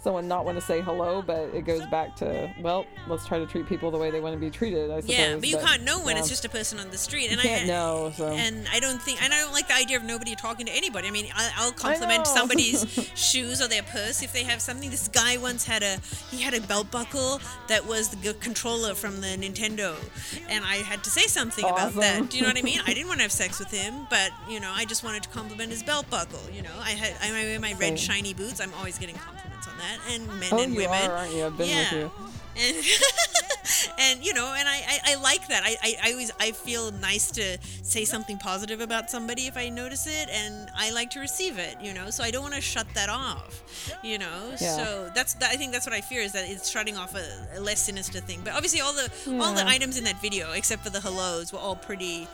[0.00, 3.46] someone not want to say hello but it goes back to well let's try to
[3.46, 5.84] treat people the way they want to be treated i suppose yeah, but you can't
[5.84, 6.20] know when yeah.
[6.20, 8.28] it's just a person on the street, and can't I know, so.
[8.28, 11.08] and I don't think, and I don't like the idea of nobody talking to anybody.
[11.08, 12.84] I mean, I, I'll compliment somebody's
[13.14, 14.90] shoes or their purse if they have something.
[14.90, 15.98] This guy once had a
[16.30, 19.94] he had a belt buckle that was the controller from the Nintendo,
[20.48, 22.30] and I had to say something about that.
[22.30, 22.80] Do you know what I mean?
[22.86, 25.28] I didn't want to have sex with him, but you know, I just wanted to
[25.30, 26.50] compliment his belt buckle.
[26.50, 27.96] You know, I had I wear my red Same.
[27.96, 28.60] shiny boots.
[28.60, 29.39] I'm always getting compliments on
[29.80, 31.10] that, and men oh and women.
[31.10, 31.92] are aren't you i've been yeah.
[31.92, 32.10] with you
[32.56, 32.76] And
[33.98, 35.62] and you know, and I, I, I like that.
[35.64, 39.68] I, I, I always I feel nice to say something positive about somebody if I
[39.68, 41.76] notice it, and I like to receive it.
[41.80, 43.62] You know, so I don't want to shut that off.
[44.02, 44.76] You know, Yeah.
[44.76, 47.24] so that's that, I think that's what I fear is that it's shutting off a,
[47.56, 48.40] a less sinister thing.
[48.44, 49.08] But obviously, all the
[49.40, 52.26] all the items in that video, except for the hellos, were all pretty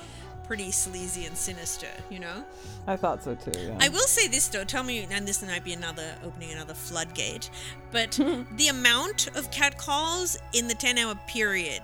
[0.47, 1.89] pretty sleazy and sinister.
[2.11, 2.45] You know.
[2.87, 3.59] I thought so too.
[3.59, 3.77] Yeah.
[3.81, 4.65] I will say this though.
[4.65, 7.51] Tell me, and this might be another opening another floodgate,
[7.93, 8.13] but
[8.57, 11.83] the amount of catcalls in the ten-hour period,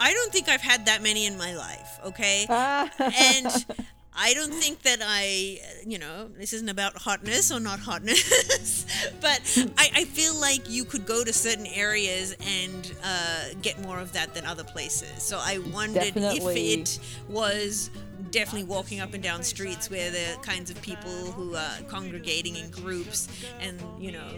[0.00, 2.00] I don't think I've had that many in my life.
[2.04, 2.90] Okay, ah.
[2.98, 3.66] and
[4.14, 8.84] I don't think that I, you know, this isn't about hotness or not hotness,
[9.20, 9.40] but
[9.78, 14.12] I, I feel like you could go to certain areas and uh, get more of
[14.12, 15.22] that than other places.
[15.22, 16.72] So I wondered Definitely.
[16.74, 16.98] if it
[17.28, 17.90] was
[18.30, 22.70] definitely walking up and down streets where the kinds of people who are congregating in
[22.70, 23.28] groups
[23.60, 24.28] and you know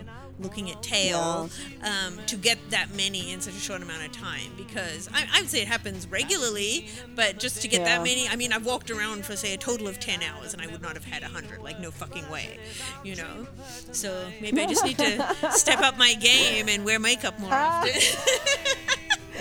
[0.40, 1.48] looking at tail
[1.84, 4.50] um, to get that many in such a short amount of time.
[4.56, 7.96] Because I, I would say it happens regularly but just to get Yeah.
[7.98, 10.62] that many i mean i've walked around for say a total of 10 hours and
[10.62, 12.58] i would not have had 100 like no fucking way
[13.04, 13.46] you know?
[13.92, 17.92] So maybe i just need to step up my game and wear makeup more often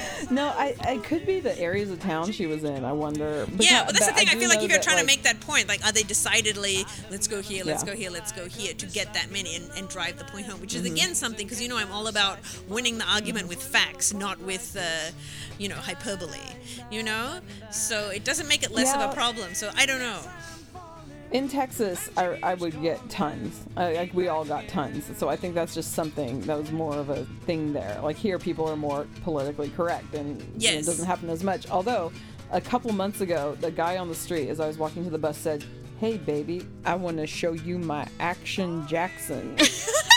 [0.32, 2.84] no, I, I could be the areas of town she was in.
[2.86, 3.46] I wonder.
[3.58, 4.28] Yeah, Because- but that's the thing.
[4.30, 6.04] I, do feel like if you're that, trying to make that point, like, are they
[6.04, 7.92] decidedly, let's go here, let's Yeah.
[7.94, 10.60] go here, let's go here to get that many and, and drive the point home,
[10.62, 10.86] which Mm-hmm.
[10.86, 14.40] is again something because you know I'm all about winning the argument with facts, not
[14.42, 15.12] with, uh,
[15.58, 16.38] you know, hyperbole.
[16.90, 17.40] You know,
[17.72, 19.54] so it doesn't make it less of a problem.
[19.56, 20.20] So I don't know.
[21.32, 23.66] In Texas, I, I would get tons.
[23.78, 25.10] I, like we all got tons.
[25.18, 28.00] So I think that's just something that was more of a thing there.
[28.04, 31.70] Like here, people are more politically correct, and you know, it doesn't happen as much.
[31.70, 32.12] Although,
[32.52, 35.18] a couple months ago, the guy on the street, as I was walking to the
[35.18, 35.64] bus, said,
[36.00, 39.58] "Hey, baby, I want to show you my action Jackson."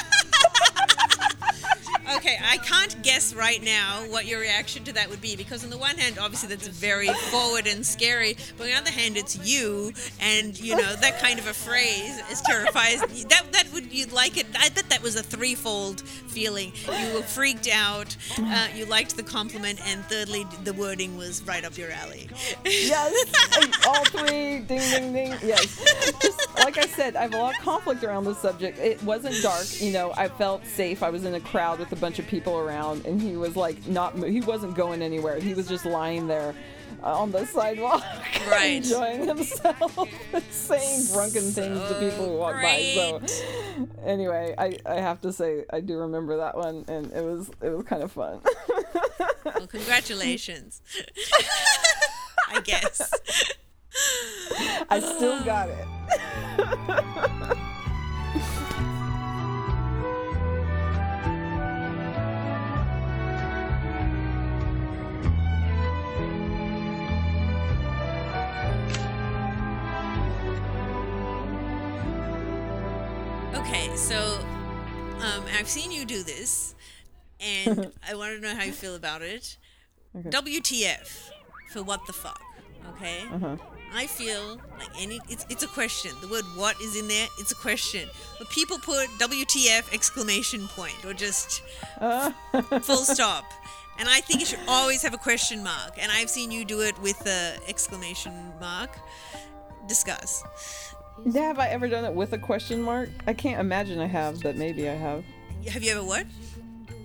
[2.16, 5.70] Okay, I can't guess right now what your reaction to that would be because on
[5.70, 9.36] the one hand, obviously that's very forward and scary, but on the other hand, it's
[9.44, 13.00] you, and you know that kind of a phrase is terrifies.
[13.00, 14.46] That that would you'd like it.
[14.58, 16.72] I bet that was a threefold feeling.
[16.86, 21.64] You were freaked out, uh, you liked the compliment, and thirdly, the wording was right
[21.64, 22.28] up your alley.
[22.64, 25.34] yes, all three, ding, ding, ding.
[25.42, 25.84] Yes,
[26.20, 28.78] just like I said, I have a lot of conflict around this subject.
[28.78, 30.12] It wasn't dark, you know.
[30.16, 31.02] I felt safe.
[31.02, 33.86] I was in a crowd with a bunch of people around, and he was like
[33.86, 35.40] not he wasn't going anywhere.
[35.40, 36.54] He was just lying there
[37.02, 38.02] uh, on the sidewalk,
[38.50, 38.76] Right.
[38.76, 39.98] enjoying himself,
[40.50, 42.92] saying drunken things to people who walk by.
[42.94, 43.22] So,
[44.04, 47.70] anyway, I, I have to say I do remember that one, and it was it
[47.70, 48.40] was kind of fun.
[49.46, 50.82] Well, congratulations.
[52.50, 53.14] I guess.
[54.90, 55.86] I still got it.
[75.54, 76.74] I've seen you do this,
[77.40, 79.56] and I want to know how you feel about it.
[80.14, 81.30] WTF
[81.72, 82.40] for what the fuck?
[82.90, 83.24] Okay.
[83.32, 83.56] Uh-huh.
[83.92, 86.10] I feel like any it's it's a question.
[86.20, 87.28] The word what is in there.
[87.38, 91.62] It's a question, but people put WTF exclamation point or just
[92.82, 93.44] full stop.
[93.98, 95.92] And I think it should always have a question mark.
[95.98, 98.98] And I've seen you do it with the exclamation mark.
[99.86, 100.42] Discuss.
[101.24, 103.08] Yeah, have I ever done it with a question mark?
[103.28, 105.24] I can't imagine I have, but maybe I have.
[105.70, 106.26] Have you ever what?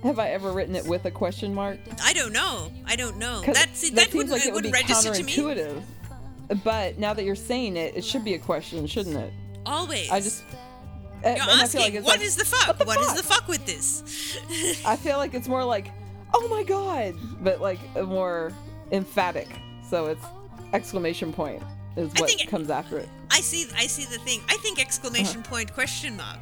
[0.03, 1.77] Have I ever written it with a question mark?
[2.03, 2.71] I don't know.
[2.85, 3.41] I don't know.
[3.41, 5.33] That, see, that, that, seems wouldn't, like it it would be wouldn't register to me.
[5.35, 5.83] counterintuitive.
[6.63, 9.31] But now that you're saying it, it should be a question, shouldn't it?
[9.65, 10.09] Always.
[10.09, 10.43] I just.
[11.23, 12.77] You're and I asking, like what like- is the fuck?
[12.77, 13.17] the What is fuck?
[13.17, 14.37] the fuck with this?
[14.85, 15.91] I feel like it's more like,
[16.33, 18.53] oh my god, but like more
[18.93, 19.49] emphatic.
[19.89, 20.23] So it's
[20.71, 21.61] exclamation point
[21.97, 23.09] is what think comes after it.
[23.31, 23.67] I see.
[23.75, 24.41] I see the thing.
[24.47, 25.49] I think exclamation Uh-huh.
[25.49, 26.39] point question mark,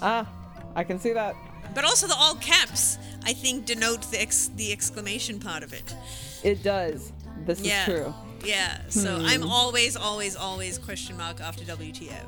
[0.00, 0.26] Ah,
[0.74, 1.34] I can see that.
[1.74, 2.98] but also the all caps.
[3.24, 5.94] I think denote the ex, the exclamation part of it.
[6.42, 7.12] It does.
[7.46, 7.80] This Yeah.
[7.80, 8.14] is true.
[8.44, 8.78] Yeah.
[8.88, 9.26] So Hmm.
[9.26, 12.26] I'm always, always, always question mark after WTF.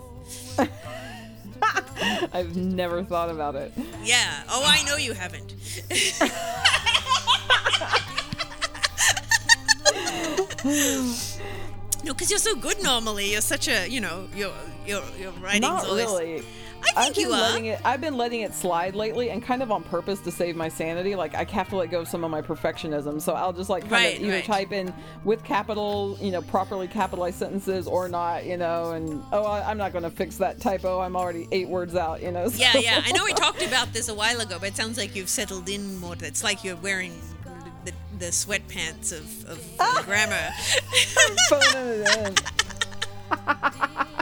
[2.33, 3.73] I've never thought about it.
[4.03, 4.43] Yeah.
[4.49, 5.55] Oh, I know you haven't.
[12.05, 13.33] no, because you're so good normally.
[13.33, 14.53] You're such a, you know, your
[14.87, 16.07] your your writing's Not always.
[16.07, 16.45] really.
[16.97, 17.41] I think I've been you are.
[17.41, 17.81] letting it.
[17.85, 21.15] I've been letting it slide lately, and kind of on purpose to save my sanity.
[21.17, 23.83] Like I have to let go of some of my perfectionism, so I'll just like
[23.83, 24.45] kind Right, of either right.
[24.45, 24.93] type in
[25.25, 29.79] with capital, you know, properly capitalized sentences or not, you know, and oh, I, I'm
[29.79, 31.01] not going to fix that typo.
[31.01, 32.49] I'm already eight words out, you know.
[32.55, 33.03] Yeah, so- yeah.
[33.05, 35.69] I know we talked about this a while ago, but it sounds like you've settled
[35.69, 36.15] in more.
[36.21, 37.13] It's like you're wearing
[37.85, 40.51] the the sweatpants of, of the grammar.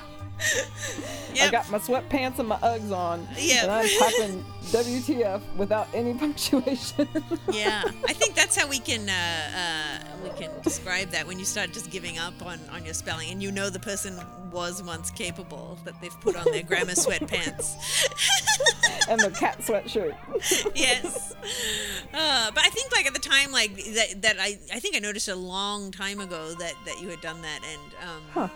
[1.35, 1.41] In.
[1.43, 3.63] I got my sweatpants and my Uggs on, Yep.
[3.65, 7.07] and I'm typing WTF without any punctuation.
[7.53, 11.45] yeah, I think that's how we can uh, uh, we can describe that when you
[11.45, 14.19] start just giving up on, on your spelling, and you know the person
[14.51, 17.75] was once capable that they've put on their grammar sweatpants.
[19.09, 20.15] and the cat sweatshirt.
[20.75, 21.35] yes.
[22.13, 24.99] Uh, but I think like at the time, like that, that I, I think I
[25.01, 28.51] noticed a long time ago that, that you had done that, and um,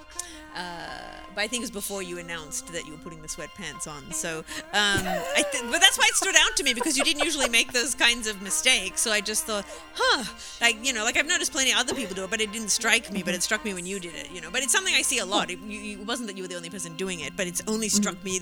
[0.57, 0.89] uh,
[1.35, 4.11] but I think it was before you announced that you were putting the sweatpants on.
[4.13, 7.25] So, um, I th- but that's why it stood out to me because you didn't
[7.25, 9.01] usually make those kinds of mistakes.
[9.01, 10.25] So I just thought, huh,
[10.61, 12.71] like you know, like I've noticed plenty of other people do it, but it didn't
[12.71, 13.23] strike me.
[13.23, 14.51] But it struck me when you did it, you know.
[14.51, 15.51] But it's something I see a lot.
[15.51, 17.89] It, you, it wasn't that you were the only person doing it, but it's only
[17.89, 18.03] mm-hmm.
[18.03, 18.41] struck me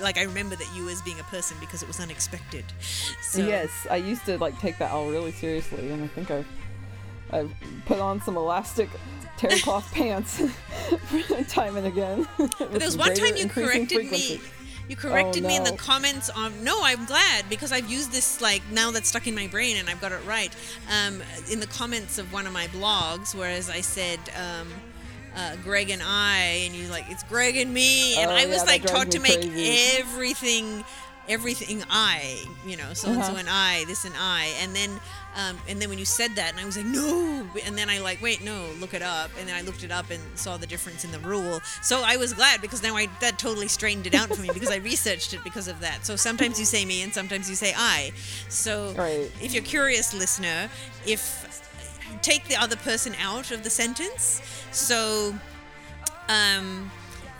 [0.00, 2.64] like I remember that you as being a person because it was unexpected.
[3.22, 6.46] So, Yes, I used to like take that all really seriously, and I think I've
[7.30, 7.52] I've
[7.86, 8.88] put on some elastic
[9.36, 12.28] terry cloth pants for the time and again.
[12.36, 14.40] But there was one time you corrected me.
[14.88, 16.62] You corrected me in the comments on.
[16.62, 19.88] No, I'm glad because I've used this like now that's stuck in my brain and
[19.88, 20.54] I've got it right.
[20.92, 24.18] Um, in the comments of one of my blogs, whereas I said.
[24.38, 24.68] Um,
[25.36, 28.58] uh, Greg and I, and you like it's Greg and me, and Oh, I was
[28.58, 29.98] yeah, like taught to make crazy.
[29.98, 30.84] everything,
[31.28, 33.36] everything I, you know, so and so Uh-huh.
[33.38, 34.90] and I, this and I, and then,
[35.36, 37.98] um, and then when you said that, and I was like, no, and then I
[37.98, 40.66] like, wait, no, look it up, and then I looked it up and saw the
[40.66, 41.60] difference in the rule.
[41.82, 44.70] So I was glad because now I that totally straightened it out for me because
[44.70, 46.06] I researched it because of that.
[46.06, 48.12] So sometimes you say me and sometimes you say I.
[48.48, 49.30] So Right.
[49.42, 50.68] if you're curious, listener,
[51.06, 51.50] if
[52.22, 55.34] take the other person out of the sentence, so
[56.28, 56.90] um,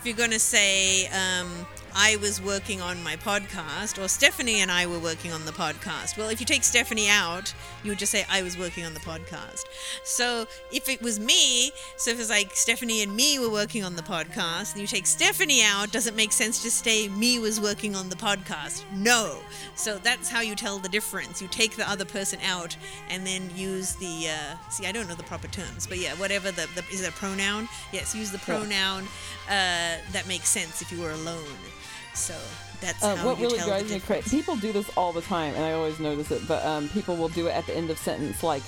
[0.00, 1.66] if you're going to say, um,
[1.96, 6.18] I was working on my podcast, or Stephanie and I were working on the podcast.
[6.18, 9.00] Well, if you take Stephanie out, you would just say, I was working on the
[9.00, 9.64] podcast.
[10.02, 13.94] So if it was me, so if it's like Stephanie and me were working on
[13.94, 17.60] the podcast, and you take Stephanie out, does it make sense to say, me was
[17.60, 18.82] working on the podcast?
[18.92, 19.38] No.
[19.76, 21.40] So that's how you tell the difference.
[21.40, 22.76] You take the other person out
[23.08, 26.50] and then use the, uh, see, I don't know the proper terms, but yeah, whatever
[26.50, 27.68] the, the is it a pronoun?
[27.92, 29.04] Yes, use the pronoun
[29.46, 31.44] uh, that makes sense if you were alone.
[32.14, 32.34] So
[32.80, 34.30] that's Uh, how what you really tell drives the me crazy.
[34.30, 36.46] People do this all the time, and I always notice it.
[36.46, 38.62] But um, people will do it at the end of sentence, like,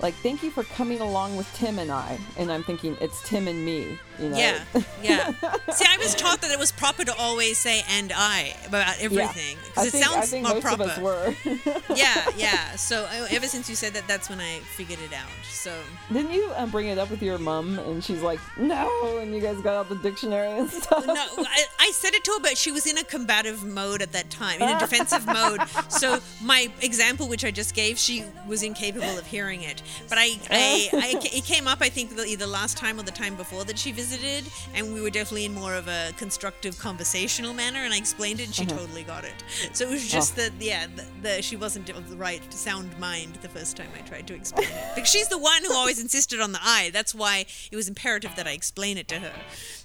[0.00, 2.18] like thank you for coming along with Tim and I.
[2.36, 3.98] And I'm thinking it's Tim and me.
[4.18, 4.36] You know?
[4.36, 4.64] Yeah,
[5.02, 5.32] yeah.
[5.72, 9.56] See, I was taught that it was proper to always say "and I" about everything
[9.64, 10.82] because it think, sounds I think more most proper.
[10.84, 11.34] of us were.
[11.96, 12.76] yeah, yeah.
[12.84, 15.30] So uh, ever since you said that, that's when I figured it out.
[15.48, 15.74] So
[16.12, 17.78] Didn't you um, bring it up with your mom?
[17.78, 19.18] And she's like, no.
[19.18, 21.06] And you guys got out the dictionary and stuff.
[21.06, 24.12] no, I, I said it to her, but she was in a combative mode at
[24.12, 25.60] that time, in a defensive mode.
[25.88, 29.82] So my example, which I just gave, she was incapable of hearing it.
[30.08, 33.10] But I, I, I it came up, I think, the, either last time or the
[33.10, 37.52] time before that she visited, and we were definitely in more of a constructive conversational
[37.52, 37.80] manner.
[37.80, 38.76] And I explained it, and she mm-hmm.
[38.76, 39.44] totally got it.
[39.72, 40.42] So it was just oh.
[40.42, 44.00] that, yeah, the, the, she wasn't of the right sound mind the first time I
[44.02, 44.94] tried to explain it.
[44.94, 46.90] Because she's the one who always insisted on the I.
[46.92, 49.32] That's why it was imperative that I explain it to her.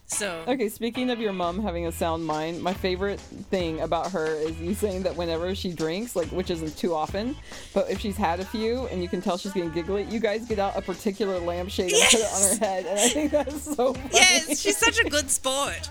[0.09, 4.25] So Okay, speaking of your mom having a sound mind, my favorite thing about her
[4.25, 7.35] is you saying that whenever she drinks, like which isn't too often,
[7.73, 10.45] but if she's had a few and you can tell she's getting giggly, you guys
[10.45, 13.75] get out a particular lampshade and put it on her head, and I think that's
[13.75, 14.09] so funny.
[14.11, 15.89] Yes, she's such a good sport.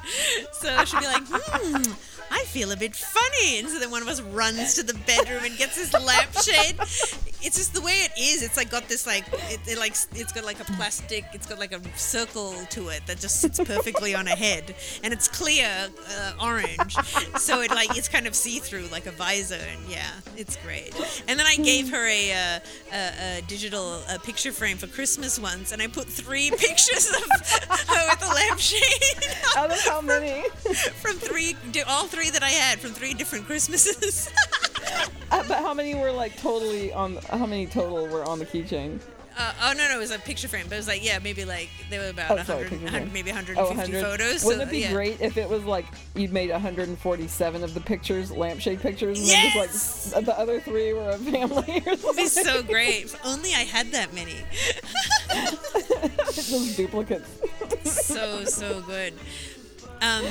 [0.52, 1.92] So she'll be like, hmm,
[2.30, 3.60] I feel a bit funny.
[3.60, 6.76] And so then one of us runs to the bedroom and gets his lampshade.
[7.42, 8.42] It's just the way it is.
[8.42, 11.24] It's like got this like it, it like it's got like a plastic.
[11.32, 15.12] It's got like a circle to it that just sits perfectly on a head, and
[15.12, 16.94] it's clear uh, orange.
[17.38, 20.94] So it like it's kind of see through like a visor, and yeah, it's great.
[21.28, 22.60] And then I gave her a, uh,
[22.92, 27.22] a, a digital uh picture frame for Christmas once, and I put three pictures of
[27.22, 30.48] her with a lampshade Out of how many?
[31.00, 34.30] from three, all three that I had from three different Christmases.
[35.30, 37.16] Uh, but how many were like totally on?
[37.28, 38.98] How many total were on the keychain?
[39.36, 41.44] Uh, oh no, no, it was a picture frame, but it was like yeah, maybe
[41.44, 44.02] like there were about Oh, 100, sorry, 100 maybe 150 Oh, 100.
[44.02, 44.42] photos.
[44.42, 44.90] Wouldn't so, it be yeah.
[44.92, 45.84] great if it was like
[46.14, 49.54] you'd made 147 of the pictures, lampshade pictures, and Yes!
[49.54, 53.04] then just like the other three were a family or It'd be so great.
[53.04, 54.34] If only I had that many.
[56.34, 57.28] Those duplicates.
[57.84, 59.12] so so good.
[60.00, 60.24] Um,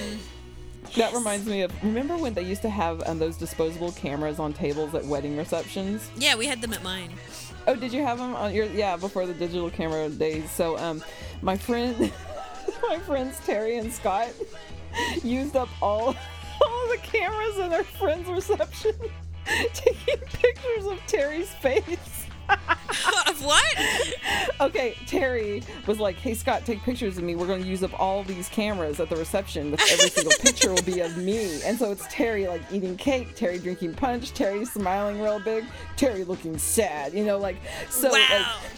[0.96, 4.54] That reminds me of remember when they used to have um, those disposable cameras on
[4.54, 6.10] tables at wedding receptions?
[6.18, 7.12] yeah, we had them at mine.
[7.68, 10.50] Oh, did you have them on your yeah before the digital camera days?
[10.50, 11.04] So um,
[11.42, 12.12] my friend,
[12.90, 14.30] my friends Terry and Scott
[15.24, 16.16] used up all
[16.62, 18.94] all the cameras in their friend's reception,
[19.74, 22.27] taking pictures of Terry's face.
[23.41, 23.76] what?
[24.60, 27.36] Okay, Terry was like, "Hey Scott, take pictures of me.
[27.36, 29.72] We're going to use up all these cameras at the reception.
[29.72, 33.36] With every single picture will be of me." And so it's Terry like eating cake,
[33.36, 37.14] Terry drinking punch, Terry smiling real big, Terry looking sad.
[37.14, 37.58] You know, like
[37.89, 38.24] so like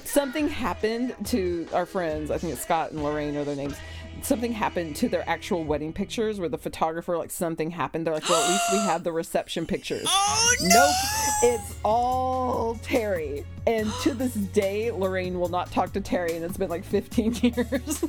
[0.03, 2.31] something happened to our friends.
[2.31, 3.75] I think it's Scott and Lorraine are their names.
[4.23, 8.05] Something happened to their actual wedding pictures where the photographer like something happened.
[8.07, 10.67] They're like, "Well, at least we have the reception pictures." Oh no!
[10.69, 13.45] Nope, it's all Terry.
[13.67, 17.33] And to this day, Lorraine will not talk to Terry, and it's been like 15
[17.41, 18.03] years.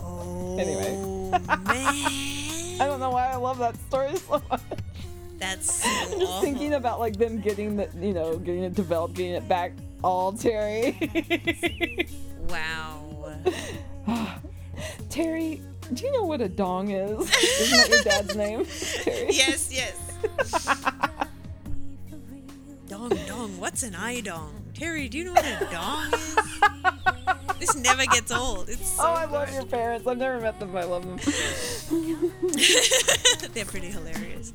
[0.00, 1.30] Oh Anyway.
[1.30, 1.42] man,
[2.80, 4.60] I don't know why I love that story so much.
[5.38, 6.40] that's so Just awful.
[6.42, 9.72] thinking about like them getting the, you know, getting it developed, getting it back,
[10.02, 10.96] all Terry.
[12.48, 13.09] Wow.
[15.92, 17.20] Do you know what a dong is?
[17.60, 18.60] Isn't that your dad's name?
[19.28, 19.96] Yes, yes.
[22.88, 23.58] dong dong.
[23.58, 24.54] What's an eye dong?
[24.74, 26.36] Terry, do you know what a dong is?
[27.58, 28.68] This never gets old.
[28.68, 30.06] It's so Oh, I love your parents.
[30.06, 31.18] I've never met them, but I love them.
[33.52, 34.52] They're pretty hilarious.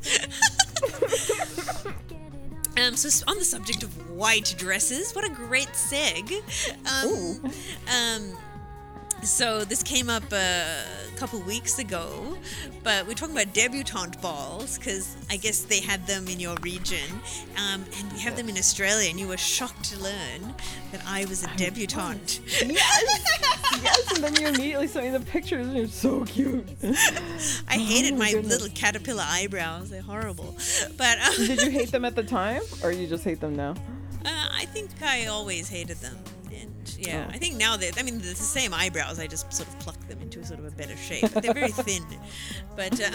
[2.77, 6.31] um, so on the subject of white dresses, what a great seg.
[7.03, 7.51] Um,
[7.93, 8.38] um,
[9.26, 10.84] so this came up a
[11.15, 12.38] couple weeks ago,
[12.84, 17.09] but we're talking about debutante balls because I guess they had them in your region,
[17.57, 19.09] um, and we have them in Australia.
[19.09, 20.53] And you were shocked to learn
[20.91, 22.39] that I was a debutante.
[22.76, 26.65] Yes, yes, and then you immediately sent me the pictures, and you're so cute.
[27.67, 30.55] I hated Oh my my little caterpillar eyebrows; they're horrible.
[30.97, 33.76] But um, Did you hate them at the time, or you just hate them now?
[34.26, 36.17] Uh, I think I always hated them,
[36.61, 37.33] and yeah, Oh.
[37.33, 39.19] I think now that I mean the same eyebrows.
[39.19, 41.31] I just sort of pluck them into sort of a better shape.
[41.33, 42.03] But they're very thin.
[42.75, 43.09] But uh,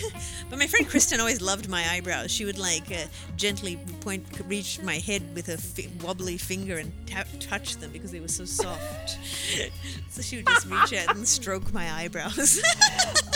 [0.50, 2.30] but my friend Kristen always loved my eyebrows.
[2.30, 6.92] She would like uh, gently point, reach my head with her fi- wobbly finger and
[7.06, 9.18] tap, touch them because they were so soft.
[10.10, 12.60] so she would just reach out and stroke my eyebrows.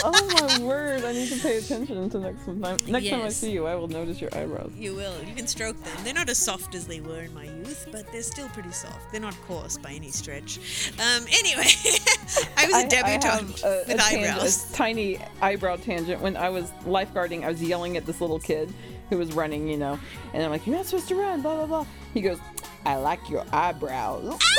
[0.03, 1.03] Oh my word!
[1.03, 2.59] I need to pay attention to next time.
[2.59, 4.71] Next time I see you, I will notice your eyebrows.
[4.75, 5.13] You will.
[5.23, 5.93] You can stroke them.
[6.03, 9.11] They're not as soft as they were in my youth, but they're still pretty soft.
[9.11, 10.59] They're not coarse by any stretch.
[10.99, 11.63] Um, anyway,
[12.57, 14.71] I was a I- debutante a, with a eyebrows.
[14.71, 16.21] a tiny eyebrow tangent.
[16.21, 18.73] When I was lifeguarding, I was yelling at this little kid
[19.09, 19.99] who was running, you know,
[20.33, 21.85] and I'm like, "You're not supposed to run." Blah blah blah.
[22.13, 22.39] He goes,
[22.85, 24.39] "I like your eyebrows."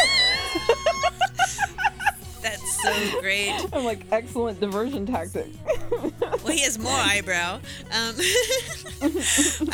[2.43, 3.55] That's so great.
[3.73, 5.47] I'm like, "Excellent diversion tactic."
[6.43, 7.61] Well, he has more eyebrow.
[7.93, 8.17] Um,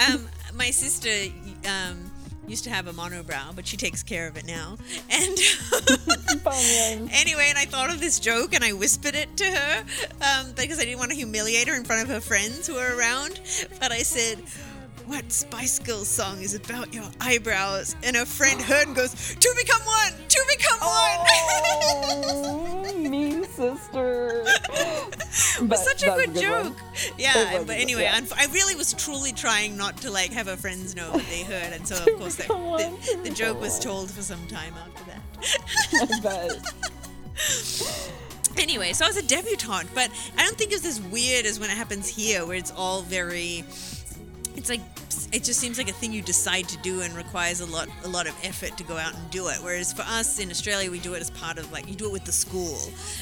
[0.06, 1.32] um, my sister
[1.66, 2.07] um,
[2.48, 4.76] used to have a monobrow, but she takes care of it now.
[5.10, 5.38] And
[7.12, 9.84] anyway, and I thought of this joke and I whispered it to her
[10.22, 12.96] um, because I didn't want to humiliate her in front of her friends who were
[12.96, 13.40] around.
[13.80, 14.38] But I said,
[15.06, 17.96] What Spice Girls song is about your eyebrows?
[18.02, 20.12] And her friend heard and goes, To become one!
[20.28, 21.26] To become one!
[22.10, 24.44] Oh, mean sister.
[25.62, 26.76] But Such a that was good, joke.
[26.94, 28.20] It Yeah, was but anyway, yeah.
[28.20, 31.42] unf- I really was truly trying not to like have her friends know what they
[31.42, 35.04] heard, and so of course that, the, the joke was told for some time after
[35.10, 36.72] that.
[38.56, 41.70] Anyway, so I was a debutante, but I don't think it's as weird as when
[41.70, 43.64] it happens here, where it's all very.
[44.58, 44.80] It's like
[45.32, 48.08] it just seems like a thing you decide to do and requires a lot a
[48.08, 49.58] lot of effort to go out and do it.
[49.62, 52.12] Whereas for us in Australia, we do it as part of like you do it
[52.12, 52.76] with the school,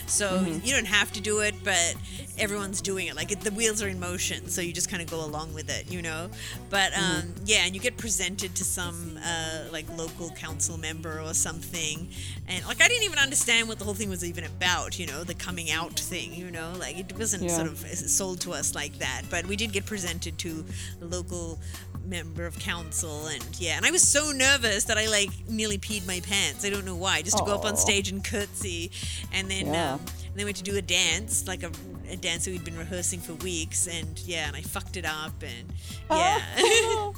[0.07, 1.95] so you don't have to do it, but
[2.39, 3.17] everyone's doing it.
[3.17, 5.69] Like it, the wheels are in motion, so you just kind of go along with
[5.69, 6.31] it, you know.
[6.71, 11.35] But um, yeah, and you get presented to some uh, like local council member or
[11.35, 12.09] something,
[12.49, 15.23] and like I didn't even understand what the whole thing was even about, you know,
[15.23, 17.57] the coming out thing, you know, like it wasn't Yeah.
[17.57, 19.23] sort of sold to us like that.
[19.29, 20.65] But we did get presented to
[21.03, 21.59] a local
[22.05, 26.07] member of council and yeah and i was so nervous that i like nearly peed
[26.07, 28.91] my pants i don't know why just to go up on stage and curtsy
[29.33, 29.95] and then Yeah.
[29.95, 31.71] um, and then we had to do a dance like a,
[32.09, 35.33] a dance that we'd been rehearsing for weeks and yeah and i fucked it up
[35.43, 35.73] and
[36.09, 36.41] yeah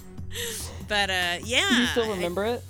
[0.88, 2.64] but uh yeah Do you still I- remember it?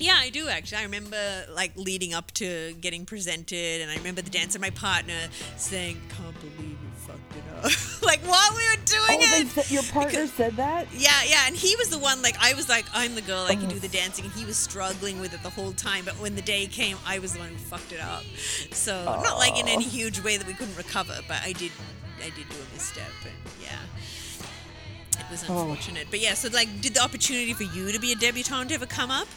[0.00, 0.78] yeah, I do actually.
[0.78, 5.18] I remember like leading up to getting presented, and I remember the dancer, my partner,
[5.56, 6.77] saying, "Can't believe
[8.02, 9.48] like while we were doing Oh, it.
[9.48, 10.86] said, your partner Because- said that?
[10.92, 12.22] Yeah, yeah, and he was the one.
[12.22, 13.44] Like I was like, I'm the girl.
[13.48, 13.78] I can do oh.
[13.78, 16.04] the dancing, and he was struggling with it the whole time.
[16.04, 18.22] But when the day came, I was the one who fucked it up.
[18.72, 21.72] So not like in any huge way that we couldn't recover, but I did,
[22.20, 25.60] I did do a misstep, and yeah, it was Oh.
[25.70, 26.08] unfortunate.
[26.10, 29.10] But yeah, so like, did the opportunity for you to be a debutante ever come
[29.10, 29.28] up?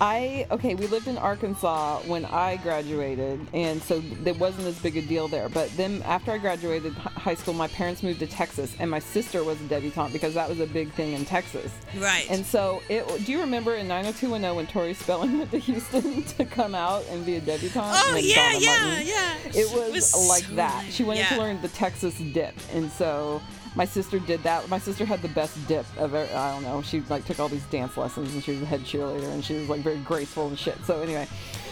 [0.00, 4.96] I okay, we lived in Arkansas when I graduated, and so it wasn't as big
[4.96, 5.48] a deal there.
[5.48, 9.44] But then after I graduated high school, my parents moved to Texas, and my sister
[9.44, 11.72] was a debutante because that was a big thing in Texas.
[11.98, 12.26] Right.
[12.30, 16.44] And so, it, do you remember in 90210 when Tori Spelling went to Houston to
[16.44, 17.96] come out and be a debutante?
[17.96, 19.34] oh yeah, yeah, yeah.
[19.54, 20.84] It was, like so that.
[20.90, 21.28] She wanted Yeah.
[21.30, 23.40] to learn the Texas dip, and so
[23.74, 24.68] my sister did that.
[24.68, 26.28] My sister had the best dip ever.
[26.34, 26.82] I don't know.
[26.82, 29.54] She like took all these dance lessons, and she was a head cheerleader, and she
[29.54, 30.76] was like very graceful and shit.
[30.84, 31.26] So anyway,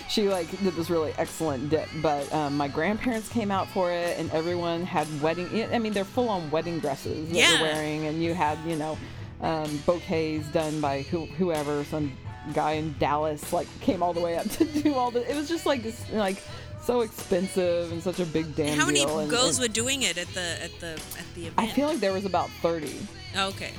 [0.09, 1.89] she like did this really excellent dip.
[2.03, 5.49] But um, my grandparents came out for it, and everyone had wedding.
[5.73, 7.53] I mean, they're full on wedding dresses that Yeah.
[7.53, 8.99] you're wearing, and you had you know
[9.41, 12.13] um, bouquets done by who, whoever some
[12.55, 15.29] guy in Dallas like came all the way up to do all the.
[15.31, 16.43] It was just like this like
[16.85, 20.19] so expensive and such a big damn How many and- girls and were doing it
[20.19, 21.55] at the at the at the event?
[21.59, 22.97] I feel like there was about thirty.
[23.37, 23.73] okay.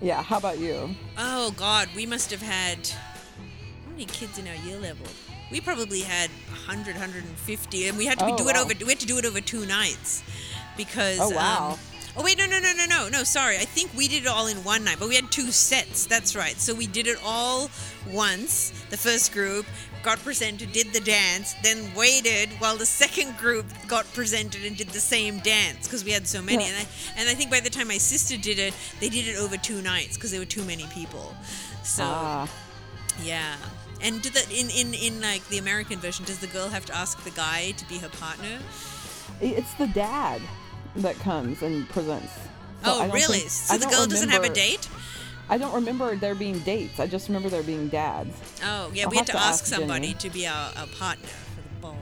[0.00, 0.20] Yeah.
[0.22, 0.94] How about you?
[1.16, 5.06] Oh God, we must have had how many kids in our year level?
[5.50, 8.72] We probably had 100, 150, and we had to Oh, do it over.
[8.80, 10.22] We had to do it over two nights
[10.78, 11.18] because.
[11.20, 11.72] Oh, wow.
[11.72, 11.78] Um,
[12.16, 13.22] oh wait, no, no, no, no, no, no.
[13.22, 16.06] Sorry, I think we did it all in one night, but we had two sets.
[16.06, 16.58] That's right.
[16.58, 17.68] So we did it all
[18.10, 18.70] once.
[18.88, 19.66] The first group
[20.02, 24.88] got presented, did the dance, then waited while the second group got presented and did
[24.88, 26.64] the same dance because we had so many.
[26.64, 26.70] Yeah.
[26.70, 29.36] And I and I think by the time my sister did it, they did it
[29.36, 31.34] over two nights because there were too many people.
[31.84, 32.48] So Ah.
[33.22, 33.56] yeah.
[34.00, 36.94] And do the in, in in like the American version, does the girl have to
[36.96, 38.58] ask the guy to be her partner?
[39.40, 40.42] It's the dad
[40.96, 42.32] that comes and presents.
[42.84, 43.38] So oh, really?
[43.38, 44.88] think- so the girl doesn't have a date?
[45.48, 46.98] I don't remember there being dates.
[47.00, 48.34] I just remember there being dads.
[48.64, 49.04] Oh, yeah.
[49.04, 51.80] I'll we had have to ask ask somebody to be our, our partner for the
[51.80, 51.96] ball.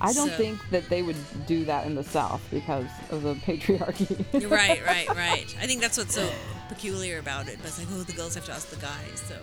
[0.00, 3.34] I don't So- think that they would do that in the South because of the
[3.34, 4.50] patriarchy.
[4.50, 5.56] Right, right, right.
[5.60, 6.28] I think that's what's so
[6.70, 7.58] peculiar about it.
[7.58, 9.22] But it's like, oh, the girls have to ask the guys.
[9.28, 9.36] So,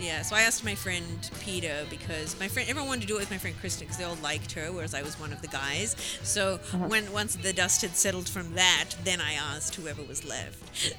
[0.00, 0.22] yeah.
[0.22, 1.04] So I asked my friend
[1.40, 4.04] Peter because my friend, everyone wanted to do it with my friend Kristen because they
[4.04, 5.94] all liked her, whereas I was one of the guys.
[6.24, 6.88] So Uh-huh.
[6.88, 10.58] when once the dust had settled from that, then I asked whoever was left.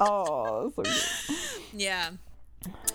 [0.00, 0.82] So, oh, so
[1.74, 2.10] yeah.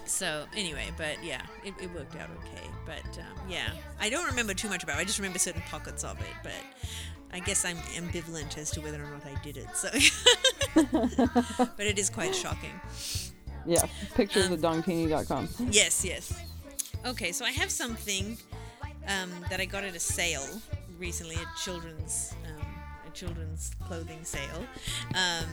[0.06, 2.68] So anyway, but yeah, it, it worked out okay.
[2.86, 3.70] But um, yeah,
[4.00, 5.02] I don't remember too much about it.
[5.02, 6.36] I just remember certain pockets of it.
[6.44, 6.54] But
[7.36, 9.68] I guess I'm ambivalent as to whether or not I did it.
[9.76, 9.90] So,
[11.78, 12.72] but it is quite shocking.
[13.66, 13.84] yeah.
[14.14, 15.50] Pictures Um, at dongtini.com.
[15.70, 16.34] Yes, yes.
[17.06, 18.38] Okay, so I have something
[19.08, 20.48] um, that I got at a sale
[20.98, 22.66] recently, a children's um,
[23.06, 24.66] a children's clothing sale,
[25.14, 25.46] um,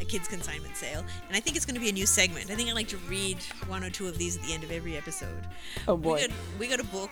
[0.00, 2.50] a kids consignment sale, and I think it's going to be a new segment.
[2.50, 4.70] I think I like to read one or two of these at the end of
[4.70, 5.46] every episode.
[5.86, 6.14] Oh boy.
[6.14, 6.30] We got,
[6.60, 7.10] we got a book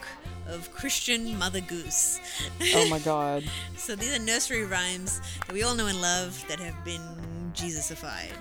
[0.49, 2.20] of Christian Mother Goose.
[2.74, 3.45] Oh my God.
[3.76, 7.01] So these are nursery rhymes that we all know and love that have been
[7.55, 8.32] Jesusified.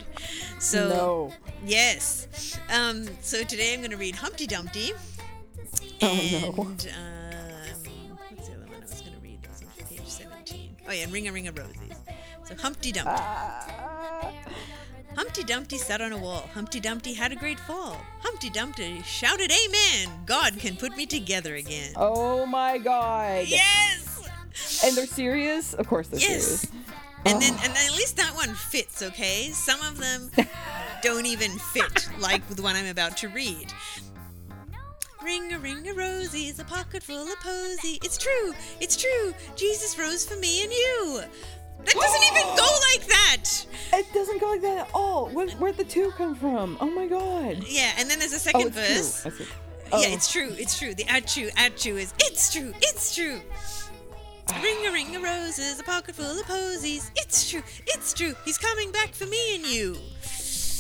[0.60, 1.34] So no.
[1.66, 2.58] Yes.
[2.74, 4.92] Um, so today I'm going to read Humpty Dumpty.
[6.02, 6.48] Oh, no.
[6.64, 6.84] Um, what's
[8.48, 9.40] the other one I was going to read?
[9.48, 10.78] Was on page 17.
[10.88, 11.85] Oh, yeah, and Ring a Ring a Rosies.
[12.48, 13.12] So Humpty Dumpty.
[13.16, 14.32] Ah.
[15.16, 16.48] Humpty Dumpty sat on a wall.
[16.54, 17.98] Humpty Dumpty had a great fall.
[18.20, 20.10] Humpty Dumpty shouted, Amen!
[20.26, 21.94] God can put me together again.
[21.96, 23.46] Oh my God.
[23.48, 24.28] Yes!
[24.84, 25.74] And they're serious?
[25.74, 26.44] Of course they're Yes.
[26.44, 26.68] serious.
[27.28, 29.50] And then, and at least that one fits, okay?
[29.52, 30.30] Some of them
[31.02, 33.74] don't even fit, like the one I'm about to read.
[35.24, 37.98] Ring a ring a rosies, a pocket full of posy.
[38.04, 39.34] It's true, it's true.
[39.56, 41.24] Jesus rose for me and you.
[41.86, 43.66] That doesn't even go like that.
[43.94, 45.28] It doesn't go like that at all.
[45.30, 46.78] Where, where'd the two come from?
[46.82, 47.64] Oh my God.
[47.68, 49.26] Yeah, and then there's a Oh, second it's verse.
[49.26, 49.30] I.
[49.40, 50.14] Yeah, Oh.
[50.14, 50.96] it's true, it's true.
[50.96, 53.40] The at-you, at-you is it's true, it's true.
[54.64, 57.12] Ring a ring of roses, a pocket full of posies.
[57.16, 58.34] It's true, it's true.
[58.46, 59.98] He's coming back for me and you.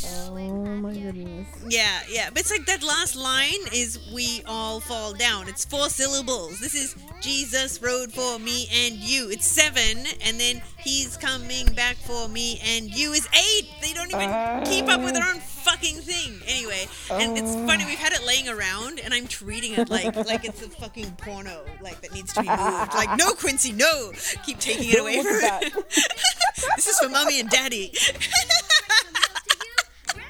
[0.07, 1.47] Oh my goodness.
[1.67, 2.29] Yeah, yeah.
[2.29, 5.47] But it's like that last line is we all fall down.
[5.47, 6.59] It's four syllables.
[6.59, 9.29] This is Jesus rode for me and you.
[9.29, 13.67] It's seven, and then he's coming back for me and you is eight.
[13.81, 16.39] They don't even keep up with their own fucking thing.
[16.47, 20.45] Anyway, and it's funny, we've had it laying around and I'm treating it like like
[20.45, 22.93] it's a fucking porno, like that needs to be moved.
[22.93, 24.11] Like, no Quincy, no.
[24.45, 25.73] Keep taking it away from it.
[26.75, 27.93] this is for mommy and daddy.